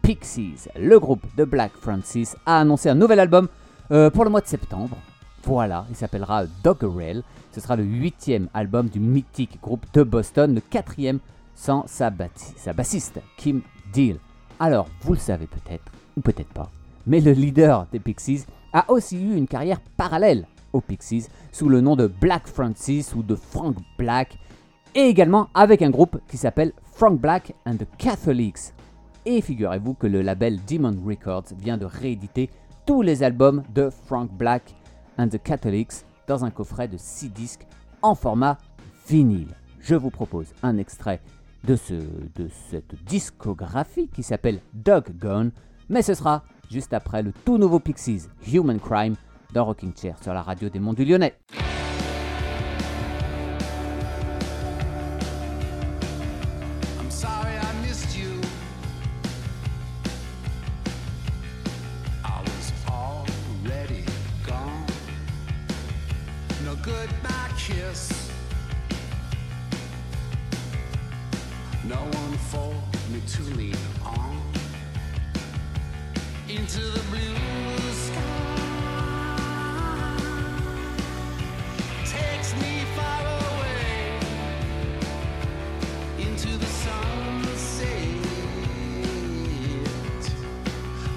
Pixies. 0.03 0.67
Le 0.79 0.99
groupe 0.99 1.25
de 1.36 1.43
Black 1.43 1.71
Francis 1.71 2.38
a 2.45 2.59
annoncé 2.59 2.88
un 2.88 2.93
nouvel 2.93 3.19
album 3.19 3.47
euh, 3.89 4.11
pour 4.11 4.23
le 4.23 4.29
mois 4.29 4.41
de 4.41 4.45
septembre. 4.45 4.95
Voilà, 5.43 5.88
il 5.89 5.95
s'appellera 5.95 6.45
Doggerel. 6.63 7.23
Ce 7.51 7.59
sera 7.59 7.75
le 7.75 7.84
huitième 7.84 8.47
album 8.53 8.89
du 8.89 8.99
mythique 8.99 9.59
groupe 9.59 9.88
de 9.91 10.03
Boston, 10.03 10.53
le 10.53 10.61
quatrième 10.61 11.17
sans 11.55 11.88
sa, 11.88 12.11
sa 12.57 12.73
bassiste, 12.73 13.19
Kim 13.38 13.61
Deal. 13.91 14.19
Alors, 14.59 14.88
vous 15.01 15.13
le 15.13 15.19
savez 15.19 15.47
peut-être, 15.47 15.91
ou 16.15 16.21
peut-être 16.21 16.53
pas, 16.53 16.69
mais 17.07 17.21
le 17.21 17.32
leader 17.32 17.88
des 17.91 17.99
Pixies 17.99 18.45
a 18.71 18.86
aussi 18.91 19.17
eu 19.17 19.36
une 19.36 19.47
carrière 19.47 19.82
parallèle 19.97 20.45
aux 20.73 20.82
Pixies 20.82 21.27
sous 21.51 21.69
le 21.69 21.82
nom 21.82 21.95
de 21.95 22.05
Black 22.05 22.45
Francis 22.45 23.15
ou 23.15 23.23
de 23.23 23.34
Frank 23.34 23.75
Black, 23.97 24.38
et 24.95 25.01
également 25.01 25.49
avec 25.53 25.81
un 25.81 25.89
groupe 25.89 26.19
qui 26.27 26.37
s'appelle 26.37 26.73
Frank 26.93 27.19
Black 27.19 27.53
and 27.65 27.77
the 27.77 27.87
Catholics. 27.97 28.73
Et 29.25 29.41
figurez-vous 29.41 29.93
que 29.93 30.07
le 30.07 30.21
label 30.21 30.59
Demon 30.67 30.95
Records 31.05 31.53
vient 31.57 31.77
de 31.77 31.85
rééditer 31.85 32.49
tous 32.85 33.01
les 33.01 33.23
albums 33.23 33.63
de 33.73 33.89
Frank 33.89 34.31
Black 34.31 34.75
and 35.17 35.29
the 35.29 35.41
Catholics 35.41 36.05
dans 36.27 36.43
un 36.43 36.51
coffret 36.51 36.87
de 36.87 36.97
6 36.97 37.29
disques 37.29 37.67
en 38.01 38.15
format 38.15 38.57
vinyle. 39.07 39.53
Je 39.79 39.95
vous 39.95 40.09
propose 40.09 40.47
un 40.63 40.77
extrait 40.77 41.21
de, 41.63 41.75
ce, 41.75 41.93
de 41.93 42.49
cette 42.69 42.95
discographie 43.03 44.07
qui 44.07 44.23
s'appelle 44.23 44.59
Dog 44.73 45.11
Gone, 45.17 45.51
mais 45.89 46.01
ce 46.01 46.13
sera 46.13 46.43
juste 46.71 46.93
après 46.93 47.21
le 47.21 47.33
tout 47.45 47.57
nouveau 47.57 47.79
Pixies 47.79 48.23
Human 48.51 48.79
Crime 48.79 49.15
dans 49.53 49.65
Rocking 49.65 49.93
Chair 49.95 50.15
sur 50.21 50.33
la 50.33 50.41
radio 50.41 50.69
des 50.69 50.79
Monts 50.79 50.93
du 50.93 51.05
Lyonnais. 51.05 51.35
One 71.99 72.37
for 72.49 72.73
me 73.11 73.21
to 73.27 73.43
lean 73.55 73.75
on 74.05 74.41
into 76.47 76.79
the 76.79 76.99
blue 77.09 77.35
sky. 77.91 78.21
Takes 82.05 82.53
me 82.61 82.83
far 82.95 83.21
away 83.25 84.19
into 86.19 86.57
the 86.57 86.65
sunset, 86.65 88.07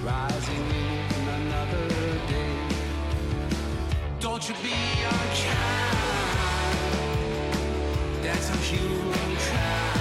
rising 0.02 0.66
in 1.18 1.28
another 1.40 1.88
day. 2.28 2.56
Don't 4.20 4.48
you 4.48 4.54
be 4.62 4.74
unkind. 5.04 6.14
That's 8.22 8.50
a 8.50 8.56
human 8.56 9.36
kind. 9.36 9.93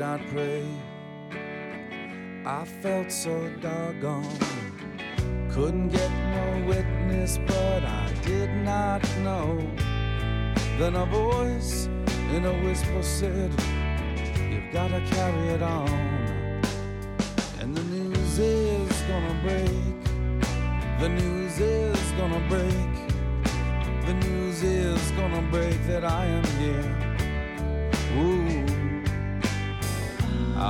Not 0.00 0.26
pray. 0.28 0.64
I 2.46 2.64
felt 2.80 3.12
so 3.12 3.50
doggone. 3.60 4.38
Couldn't 5.50 5.88
get 5.88 6.10
no 6.10 6.64
witness, 6.66 7.38
but 7.46 7.84
I 7.84 8.10
did 8.24 8.48
not 8.64 9.02
know. 9.18 9.58
Then 10.78 10.96
a 10.96 11.04
voice 11.04 11.84
in 12.34 12.46
a 12.46 12.54
whisper 12.64 13.02
said, 13.02 13.52
You've 14.50 14.72
gotta 14.72 15.04
carry 15.10 15.48
it 15.48 15.62
on. 15.62 15.90
And 17.60 17.76
the 17.76 17.84
news 17.84 18.38
is 18.38 19.02
gonna 19.02 19.38
break. 19.42 20.02
The 20.98 21.10
news 21.10 21.60
is 21.60 22.12
gonna 22.12 22.42
break. 22.48 22.92
The 24.06 24.14
news 24.14 24.62
is 24.62 25.10
gonna 25.10 25.42
break 25.50 25.78
that 25.88 26.06
I 26.06 26.24
am 26.24 26.44
here. 26.58 27.09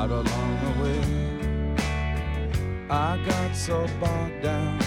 Out 0.01 0.11
along 0.11 0.53
the 0.65 0.73
way. 0.83 1.03
I 2.89 3.19
got 3.27 3.55
so 3.55 3.87
bogged 4.01 4.43
down. 4.43 4.79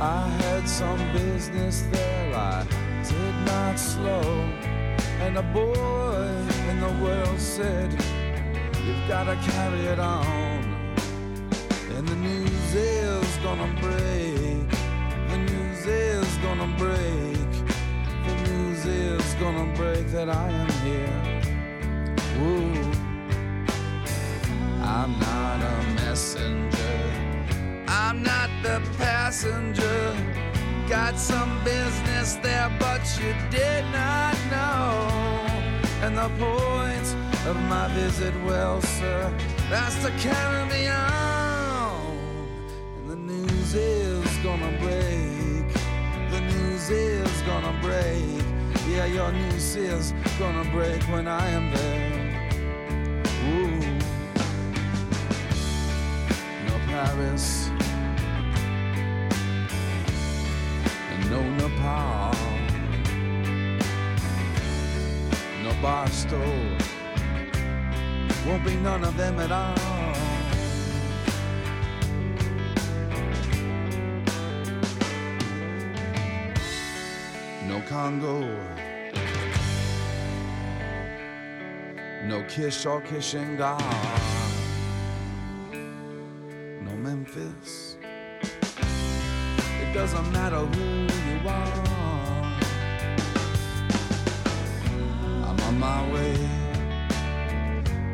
I 0.00 0.28
had 0.42 0.66
some 0.66 1.00
business 1.12 1.82
there 1.92 2.34
I 2.34 2.64
did 3.06 3.34
not 3.44 3.78
slow. 3.78 4.26
And 5.24 5.36
a 5.36 5.42
boy 5.42 6.26
in 6.70 6.76
the 6.86 6.94
world 7.04 7.38
said, 7.38 7.90
You've 8.84 9.06
gotta 9.08 9.36
carry 9.50 9.82
it 9.92 9.98
on. 9.98 10.60
And 11.94 12.08
the 12.08 12.16
news 12.16 12.74
is 12.74 13.36
gonna 13.46 13.70
break. 13.82 14.68
The 15.32 15.38
news 15.50 15.84
is 15.84 16.30
gonna 16.46 16.70
break. 16.84 17.50
The 18.26 18.34
news 18.48 18.86
is 18.86 19.34
gonna 19.34 19.68
break 19.76 20.06
that 20.16 20.30
I 20.30 20.48
am 20.62 20.70
here. 20.86 21.18
Ooh. 22.42 22.77
I'm 24.88 25.20
not 25.20 25.60
a 25.60 25.94
messenger. 25.96 27.12
I'm 27.86 28.22
not 28.22 28.48
the 28.62 28.80
passenger. 28.96 30.16
Got 30.88 31.18
some 31.18 31.62
business 31.62 32.36
there, 32.36 32.74
but 32.80 33.02
you 33.20 33.34
did 33.50 33.84
not 33.92 34.34
know. 34.50 35.08
And 36.00 36.16
the 36.16 36.30
point 36.42 37.08
of 37.46 37.56
my 37.68 37.88
visit, 37.88 38.32
well, 38.46 38.80
sir, 38.80 39.30
that's 39.68 40.02
to 40.04 40.10
carry 40.12 40.64
me 40.70 40.88
on. 40.88 42.16
And 42.96 43.10
the 43.10 43.16
news 43.16 43.74
is 43.74 44.36
gonna 44.38 44.72
break. 44.80 45.68
The 46.30 46.40
news 46.40 46.88
is 46.88 47.42
gonna 47.42 47.78
break. 47.82 48.42
Yeah, 48.88 49.04
your 49.04 49.32
news 49.32 49.76
is 49.76 50.14
gonna 50.38 50.64
break 50.70 51.02
when 51.12 51.28
I 51.28 51.46
am 51.50 51.70
there. 51.74 52.27
Paris. 57.04 57.70
And 61.10 61.30
no 61.30 61.40
Nepal. 61.58 62.34
No 65.62 65.72
Barstow. 65.80 66.50
Won't 68.44 68.64
be 68.64 68.74
none 68.76 69.04
of 69.04 69.16
them 69.16 69.38
at 69.38 69.52
all. 69.52 69.76
No 77.68 77.80
Congo. 77.82 78.40
No 82.24 82.42
Kish 82.48 82.86
or 82.86 83.00
Kishingar. 83.02 84.47
Doesn't 90.10 90.32
matter 90.32 90.56
who 90.56 91.06
you 91.28 91.48
are. 91.48 91.84
I'm 95.46 95.60
on 95.60 95.78
my 95.78 96.12
way. 96.12 96.34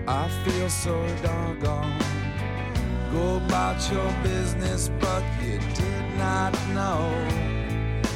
I 0.09 0.29
feel 0.45 0.69
so 0.69 0.95
doggone. 1.23 1.97
Go 3.13 3.37
about 3.37 3.79
your 3.93 4.11
business, 4.25 4.91
but 4.99 5.23
you 5.41 5.61
did 5.75 6.19
not 6.19 6.53
know. 6.71 7.13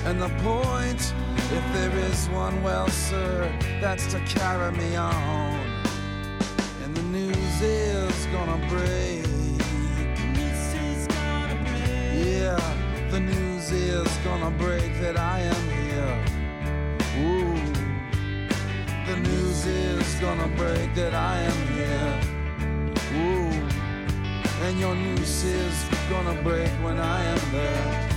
And 0.06 0.20
the 0.20 0.30
point, 0.42 1.14
if 1.52 1.64
there 1.72 1.96
is 2.10 2.28
one, 2.30 2.60
well, 2.64 2.88
sir, 2.88 3.48
that's 3.80 4.08
to 4.12 4.18
carry 4.20 4.72
me 4.76 4.96
on. 4.96 5.54
And 6.82 6.96
the 6.96 7.02
news 7.02 7.62
is 7.62 8.26
gonna 8.32 8.58
break. 8.68 9.24
Yeah, 12.26 12.58
the 13.12 13.20
news 13.20 13.47
is 13.72 14.16
gonna 14.24 14.50
break 14.52 14.92
that 15.00 15.16
I 15.18 15.40
am 15.40 15.64
here. 15.80 16.14
Ooh, 17.20 17.56
the 19.06 19.16
news 19.16 19.66
is 19.66 20.14
gonna 20.20 20.48
break 20.56 20.94
that 20.94 21.14
I 21.14 21.40
am 21.40 21.66
here. 21.76 22.20
Ooh, 23.16 23.68
and 24.64 24.78
your 24.78 24.94
news 24.94 25.44
is 25.44 25.84
gonna 26.08 26.40
break 26.42 26.70
when 26.82 26.98
I 26.98 27.24
am 27.24 27.40
there. 27.52 28.08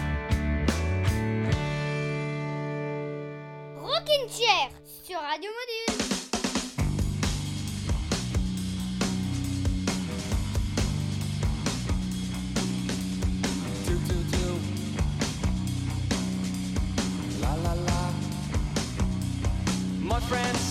Rockin' 3.77 4.27
Chair 4.29 4.69
sur 5.03 5.19
Radio 5.19 5.49
Module. 5.49 6.00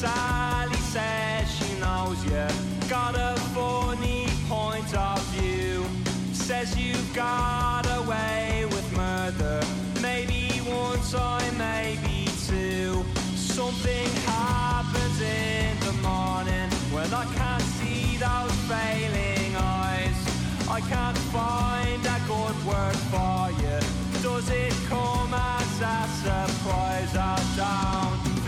Sally 0.00 0.76
says 0.76 1.46
she 1.56 1.78
knows 1.78 2.24
you 2.24 2.46
got 2.88 3.14
a 3.16 3.38
funny 3.52 4.28
point 4.48 4.94
of 4.96 5.22
view. 5.26 5.84
Says 6.32 6.74
you've 6.74 7.14
got 7.14 7.84
away 7.98 8.64
with 8.70 8.96
murder. 8.96 9.60
Maybe 10.00 10.48
one 10.64 10.98
time, 11.10 11.58
maybe 11.58 12.30
two. 12.48 13.04
Something 13.36 14.08
happens 14.24 15.20
in 15.20 15.78
the 15.80 15.92
morning 16.00 16.70
when 16.96 17.12
I 17.12 17.26
can't 17.34 17.62
see 17.76 18.16
those 18.16 18.56
failing 18.72 19.54
eyes. 19.54 20.18
I 20.66 20.80
can't 20.80 21.18
find 21.28 22.00
a 22.06 22.20
good 22.26 22.56
word 22.64 22.96
for 23.12 23.50
you. 23.60 23.78
Does 24.22 24.48
it 24.48 24.72
come 24.88 25.34
as 25.34 25.80
a 25.82 25.98
surprise? 26.24 27.14
I 27.14 27.36
don't 27.54 28.39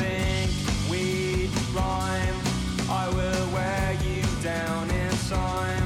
rhyme. 1.75 2.37
I 2.89 3.09
will 3.09 3.47
wear 3.53 3.97
you 4.05 4.23
down 4.43 4.91
in 4.91 5.11
time. 5.29 5.82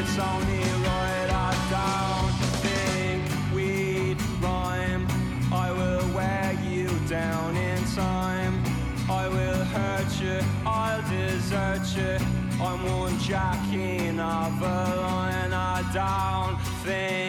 It's 0.00 0.16
only 0.16 0.60
right 0.86 1.28
I 1.28 1.52
don't 1.74 2.32
think 2.62 3.24
we'd 3.52 4.20
rhyme. 4.40 5.08
I 5.52 5.72
will 5.72 6.06
wear 6.14 6.56
you 6.62 6.88
down 7.08 7.56
in 7.56 7.84
time. 7.96 8.62
I 9.10 9.26
will 9.26 9.64
hurt 9.64 10.20
you, 10.22 10.38
I'll 10.64 11.02
desert 11.10 11.84
you. 11.96 12.16
I'm 12.64 12.80
one 13.00 13.18
jack 13.18 13.60
in 13.72 14.20
of 14.20 14.62
a 14.62 15.00
line. 15.00 15.52
I 15.52 15.82
don't 15.92 16.60
think 16.84 17.27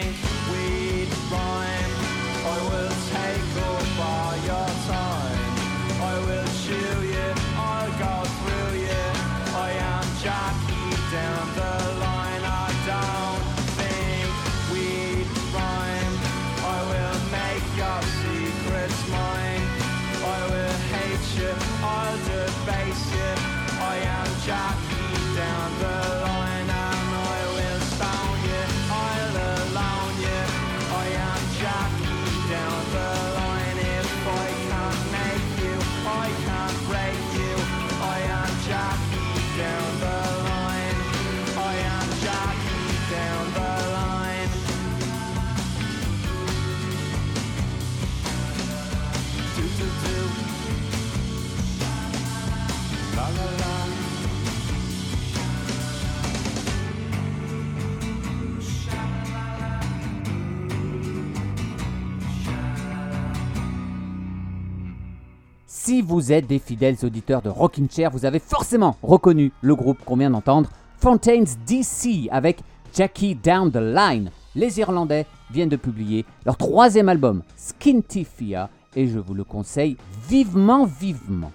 Si 65.90 66.02
vous 66.02 66.30
êtes 66.30 66.46
des 66.46 66.60
fidèles 66.60 66.98
auditeurs 67.02 67.42
de 67.42 67.48
Rockin' 67.48 67.90
Chair, 67.90 68.12
vous 68.12 68.24
avez 68.24 68.38
forcément 68.38 68.96
reconnu 69.02 69.50
le 69.60 69.74
groupe 69.74 69.98
qu'on 70.04 70.16
vient 70.16 70.30
d'entendre, 70.30 70.70
Fontaine's 71.00 71.58
DC, 71.66 72.28
avec 72.30 72.60
Jackie 72.94 73.34
Down 73.34 73.72
the 73.72 73.80
Line. 73.80 74.30
Les 74.54 74.78
Irlandais 74.78 75.26
viennent 75.50 75.68
de 75.68 75.74
publier 75.74 76.24
leur 76.46 76.56
troisième 76.56 77.08
album, 77.08 77.42
Skintifia, 77.56 78.70
et 78.94 79.08
je 79.08 79.18
vous 79.18 79.34
le 79.34 79.42
conseille 79.42 79.96
vivement, 80.28 80.84
vivement. 80.86 81.50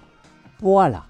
Voilà. 0.60 1.04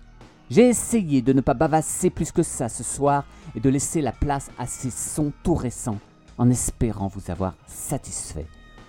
J'ai 0.49 0.69
essayé 0.69 1.21
de 1.21 1.33
ne 1.33 1.41
pas 1.41 1.55
bavasser 1.55 2.11
plus 2.11 2.31
que 2.31 2.45
ça 2.45 2.69
ce 2.69 2.85
soir, 2.85 3.25
et 3.57 3.61
de 3.61 3.69
laisser 3.69 4.03
la 4.03 4.13
place 4.13 4.53
à 4.57 4.69
ces 4.69 4.91
sons 4.91 5.33
tout 5.43 5.57
récents 5.57 5.99
en 6.39 6.49
espérant 6.49 7.09
vous 7.09 7.29
avoir 7.33 7.55
satisfait. 7.67 8.47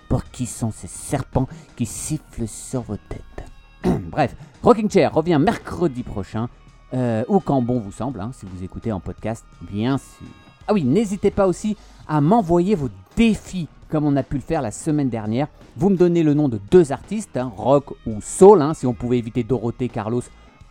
Pour 0.08 0.22
qui 0.30 0.46
sont 0.46 0.70
ces 0.70 0.86
serpents 0.86 1.48
qui 1.74 1.86
sifflent 1.86 2.46
sur 2.46 2.82
vos 2.82 2.98
têtes? 2.98 3.57
Bref, 4.10 4.34
Rocking 4.62 4.90
Chair 4.90 5.12
revient 5.14 5.38
mercredi 5.40 6.02
prochain, 6.02 6.48
euh, 6.94 7.24
ou 7.28 7.40
quand 7.40 7.62
bon 7.62 7.78
vous 7.78 7.92
semble, 7.92 8.20
hein, 8.20 8.30
si 8.32 8.46
vous 8.46 8.64
écoutez 8.64 8.92
en 8.92 9.00
podcast, 9.00 9.44
bien 9.70 9.98
sûr. 9.98 10.26
Ah 10.66 10.72
oui, 10.72 10.84
n'hésitez 10.84 11.30
pas 11.30 11.46
aussi 11.46 11.76
à 12.06 12.20
m'envoyer 12.20 12.74
vos 12.74 12.88
défis, 13.16 13.68
comme 13.88 14.04
on 14.04 14.16
a 14.16 14.22
pu 14.22 14.36
le 14.36 14.42
faire 14.42 14.62
la 14.62 14.70
semaine 14.70 15.08
dernière. 15.08 15.48
Vous 15.76 15.90
me 15.90 15.96
donnez 15.96 16.22
le 16.22 16.34
nom 16.34 16.48
de 16.48 16.60
deux 16.70 16.92
artistes, 16.92 17.36
hein, 17.36 17.52
rock 17.56 17.94
ou 18.06 18.20
soul, 18.20 18.62
hein, 18.62 18.74
si 18.74 18.86
on 18.86 18.94
pouvait 18.94 19.18
éviter 19.18 19.44
Dorothée, 19.44 19.88
Carlos 19.88 20.22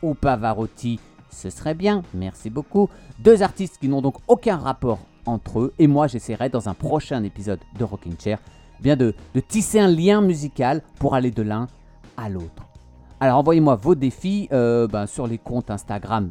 ou 0.02 0.14
Pavarotti, 0.14 1.00
ce 1.30 1.50
serait 1.50 1.76
bien, 1.76 2.04
merci 2.14 2.50
beaucoup. 2.50 2.90
Deux 3.20 3.42
artistes 3.44 3.78
qui 3.80 3.88
n'ont 3.88 4.02
donc 4.02 4.16
aucun 4.28 4.58
rapport 4.58 5.00
entre 5.26 5.60
eux, 5.60 5.74
et 5.80 5.88
moi 5.88 6.08
j'essaierai 6.08 6.50
dans 6.50 6.70
un 6.70 6.74
prochain 6.74 7.24
épisode 7.24 7.60
de 7.78 7.84
Rocking 7.84 8.16
Chair, 8.20 8.40
de 8.82 9.14
tisser 9.48 9.80
un 9.80 9.88
lien 9.88 10.22
musical 10.22 10.82
pour 11.00 11.16
aller 11.16 11.32
de 11.32 11.42
l'un 11.42 11.68
à 12.16 12.30
l'autre. 12.30 12.68
Alors 13.20 13.40
envoyez-moi 13.40 13.76
vos 13.76 13.96
défis 13.96 14.48
euh, 14.52 14.88
ben, 14.88 15.08
sur 15.08 15.26
les 15.26 15.40
comptes 15.40 15.72
Instagram 15.72 16.30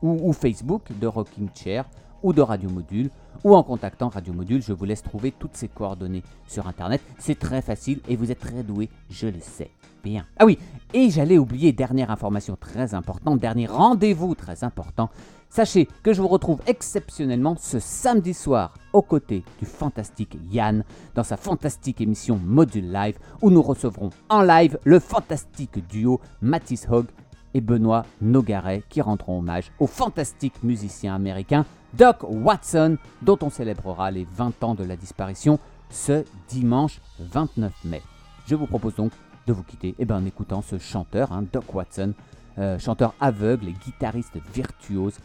ou 0.00 0.32
Facebook 0.32 0.84
de 0.98 1.06
Rocking 1.06 1.48
Chair 1.54 1.84
ou 2.22 2.32
de 2.32 2.40
Radio 2.40 2.70
Module 2.70 3.10
ou 3.44 3.54
en 3.54 3.62
contactant 3.62 4.08
Radio 4.08 4.32
Module. 4.32 4.62
Je 4.62 4.72
vous 4.72 4.86
laisse 4.86 5.02
trouver 5.02 5.32
toutes 5.32 5.56
ces 5.56 5.68
coordonnées 5.68 6.22
sur 6.46 6.66
Internet. 6.66 7.02
C'est 7.18 7.38
très 7.38 7.60
facile 7.60 8.00
et 8.08 8.16
vous 8.16 8.30
êtes 8.30 8.40
très 8.40 8.62
doué, 8.62 8.88
je 9.10 9.26
le 9.26 9.40
sais. 9.40 9.70
Bien. 10.02 10.24
Ah 10.38 10.46
oui, 10.46 10.58
et 10.94 11.10
j'allais 11.10 11.36
oublier, 11.36 11.72
dernière 11.72 12.10
information 12.10 12.56
très 12.58 12.94
importante, 12.94 13.38
dernier 13.38 13.66
rendez-vous 13.66 14.34
très 14.34 14.64
important. 14.64 15.10
Sachez 15.54 15.86
que 16.02 16.14
je 16.14 16.22
vous 16.22 16.28
retrouve 16.28 16.62
exceptionnellement 16.66 17.56
ce 17.58 17.78
samedi 17.78 18.32
soir 18.32 18.72
aux 18.94 19.02
côtés 19.02 19.44
du 19.58 19.66
fantastique 19.66 20.38
Yann 20.50 20.82
dans 21.14 21.24
sa 21.24 21.36
fantastique 21.36 22.00
émission 22.00 22.40
Module 22.42 22.90
Live 22.90 23.18
où 23.42 23.50
nous 23.50 23.60
recevrons 23.60 24.08
en 24.30 24.40
live 24.40 24.78
le 24.84 24.98
fantastique 24.98 25.86
duo 25.88 26.22
Mathis 26.40 26.86
Hogg 26.90 27.04
et 27.52 27.60
Benoît 27.60 28.06
Nogaret 28.22 28.82
qui 28.88 29.02
rendront 29.02 29.40
hommage 29.40 29.70
au 29.78 29.86
fantastique 29.86 30.62
musicien 30.62 31.14
américain 31.14 31.66
Doc 31.92 32.20
Watson 32.22 32.96
dont 33.20 33.38
on 33.42 33.50
célébrera 33.50 34.10
les 34.10 34.24
20 34.34 34.64
ans 34.64 34.74
de 34.74 34.84
la 34.84 34.96
disparition 34.96 35.58
ce 35.90 36.24
dimanche 36.48 36.98
29 37.20 37.74
mai. 37.84 38.00
Je 38.46 38.54
vous 38.54 38.66
propose 38.66 38.94
donc 38.94 39.12
de 39.46 39.52
vous 39.52 39.64
quitter 39.64 39.94
eh 39.98 40.06
ben, 40.06 40.16
en 40.16 40.24
écoutant 40.24 40.62
ce 40.62 40.78
chanteur, 40.78 41.30
hein, 41.30 41.44
Doc 41.52 41.74
Watson, 41.74 42.14
euh, 42.58 42.78
chanteur 42.78 43.14
aveugle 43.20 43.68
et 43.68 43.72
guitariste 43.72 44.38
virtuose 44.54 45.18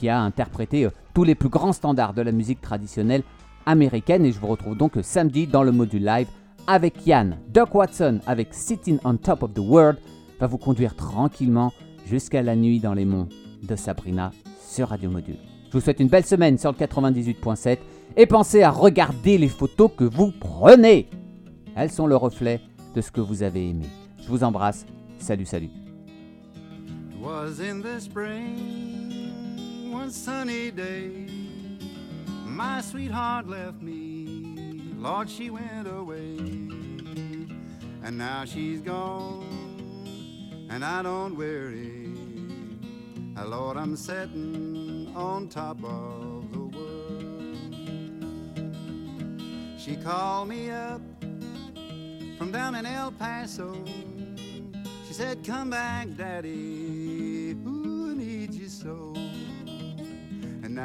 qui 0.00 0.08
a 0.08 0.18
interprété 0.18 0.86
euh, 0.86 0.90
tous 1.12 1.24
les 1.24 1.34
plus 1.34 1.50
grands 1.50 1.74
standards 1.74 2.14
de 2.14 2.22
la 2.22 2.32
musique 2.32 2.62
traditionnelle 2.62 3.22
américaine. 3.66 4.24
Et 4.24 4.32
je 4.32 4.40
vous 4.40 4.46
retrouve 4.46 4.76
donc 4.76 4.96
euh, 4.96 5.02
samedi 5.02 5.46
dans 5.46 5.62
le 5.62 5.72
module 5.72 6.04
live 6.04 6.26
avec 6.66 7.06
Yann. 7.06 7.36
Doc 7.48 7.74
Watson 7.74 8.20
avec 8.26 8.54
Sitting 8.54 8.98
on 9.04 9.16
Top 9.16 9.42
of 9.42 9.52
the 9.52 9.58
World 9.58 9.98
va 10.40 10.46
vous 10.46 10.56
conduire 10.56 10.96
tranquillement 10.96 11.72
jusqu'à 12.06 12.42
la 12.42 12.56
nuit 12.56 12.80
dans 12.80 12.94
les 12.94 13.04
monts 13.04 13.28
de 13.62 13.76
Sabrina 13.76 14.32
sur 14.66 14.88
Radio 14.88 15.10
Module. 15.10 15.36
Je 15.66 15.72
vous 15.72 15.80
souhaite 15.80 16.00
une 16.00 16.08
belle 16.08 16.24
semaine 16.24 16.56
sur 16.56 16.72
le 16.72 16.78
98.7 16.78 17.78
et 18.16 18.26
pensez 18.26 18.62
à 18.62 18.70
regarder 18.70 19.36
les 19.36 19.48
photos 19.48 19.90
que 19.94 20.04
vous 20.04 20.32
prenez. 20.32 21.10
Elles 21.76 21.90
sont 21.90 22.06
le 22.06 22.16
reflet 22.16 22.60
de 22.94 23.02
ce 23.02 23.10
que 23.10 23.20
vous 23.20 23.42
avez 23.42 23.68
aimé. 23.68 23.86
Je 24.22 24.28
vous 24.28 24.42
embrasse. 24.42 24.86
Salut, 25.18 25.46
salut. 25.46 25.68
One 29.90 30.10
sunny 30.10 30.70
day. 30.70 31.26
My 32.46 32.80
sweetheart 32.80 33.48
left 33.48 33.82
me, 33.82 34.92
Lord, 34.96 35.28
she 35.28 35.50
went 35.50 35.88
away. 35.88 36.36
And 38.02 38.16
now 38.16 38.44
she's 38.44 38.80
gone, 38.80 40.68
and 40.70 40.84
I 40.84 41.02
don't 41.02 41.36
worry. 41.36 41.90
Lord, 43.46 43.76
I'm 43.76 43.96
sitting 43.96 45.12
on 45.16 45.48
top 45.48 45.82
of 45.82 46.52
the 46.52 46.58
world. 46.58 47.56
She 49.78 49.96
called 49.96 50.48
me 50.48 50.70
up 50.70 51.00
from 52.38 52.52
down 52.52 52.74
in 52.74 52.86
El 52.86 53.10
Paso. 53.12 53.76
She 55.08 55.14
said, 55.14 55.42
Come 55.44 55.70
back, 55.70 56.08
Daddy. 56.16 56.99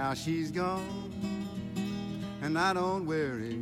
Now 0.06 0.14
she's 0.14 0.52
gone, 0.52 1.12
and 2.44 2.60
I 2.60 2.74
don't 2.74 3.08
worry. 3.08 3.58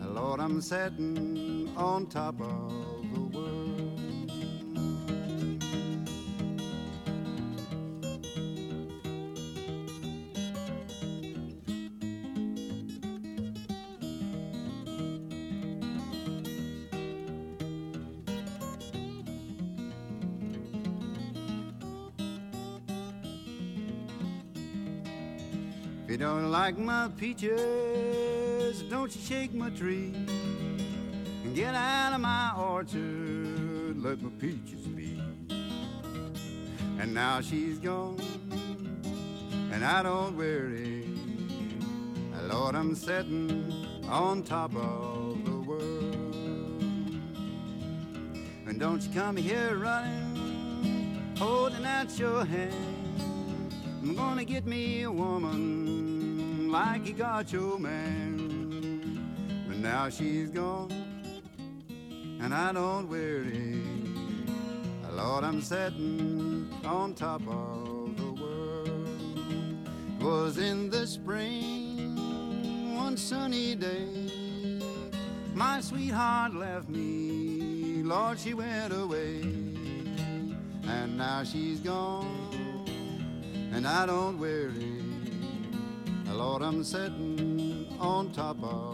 Lord, 0.00 0.40
I'm 0.40 0.62
sitting 0.62 1.70
on 1.76 2.06
top 2.06 2.40
of 2.40 2.83
like 26.64 26.78
my 26.78 27.10
peaches, 27.18 28.80
don't 28.84 29.14
you 29.14 29.20
shake 29.20 29.52
my 29.52 29.68
tree. 29.68 30.14
And 31.44 31.54
get 31.54 31.74
out 31.74 32.14
of 32.14 32.22
my 32.22 32.54
orchard, 32.56 34.02
let 34.02 34.22
my 34.22 34.30
peaches 34.40 34.86
be. 34.86 35.20
And 36.98 37.12
now 37.12 37.42
she's 37.42 37.78
gone, 37.78 38.18
and 39.72 39.84
I 39.84 40.02
don't 40.02 40.38
worry. 40.38 41.06
Lord, 42.44 42.74
I'm 42.76 42.94
sitting 42.94 43.70
on 44.08 44.42
top 44.42 44.74
of 44.74 45.44
the 45.44 45.58
world. 45.68 46.14
And 48.66 48.80
don't 48.80 49.02
you 49.02 49.12
come 49.12 49.36
here 49.36 49.76
running, 49.76 51.30
holding 51.36 51.84
out 51.84 52.18
your 52.18 52.42
hand. 52.46 52.94
I'm 54.02 54.14
gonna 54.14 54.44
get 54.44 54.64
me 54.64 55.02
a 55.02 55.12
woman 55.12 55.83
like 56.74 57.06
you 57.06 57.12
got 57.14 57.52
your 57.52 57.78
man. 57.78 59.22
But 59.68 59.76
now 59.76 60.08
she's 60.08 60.50
gone, 60.50 60.90
and 62.40 62.52
I 62.52 62.72
don't 62.72 63.08
worry. 63.08 63.80
Lord, 65.12 65.44
I'm 65.44 65.62
sitting 65.62 66.68
on 66.84 67.14
top 67.14 67.42
of 67.46 68.16
the 68.16 68.32
world. 68.42 69.08
It 70.18 70.24
Was 70.24 70.58
in 70.58 70.90
the 70.90 71.06
spring, 71.06 72.96
one 72.96 73.16
sunny 73.16 73.76
day. 73.76 74.80
My 75.54 75.80
sweetheart 75.80 76.54
left 76.54 76.88
me, 76.88 78.02
Lord, 78.02 78.36
she 78.40 78.52
went 78.52 78.92
away. 78.92 79.42
And 80.96 81.16
now 81.16 81.44
she's 81.44 81.78
gone 81.78 82.44
and 83.72 83.86
I 83.86 84.06
don't 84.06 84.38
worry. 84.38 85.03
Lord, 86.36 86.62
I'm 86.62 86.82
sitting 86.82 87.86
on 88.00 88.32
top 88.32 88.56
of 88.64 88.93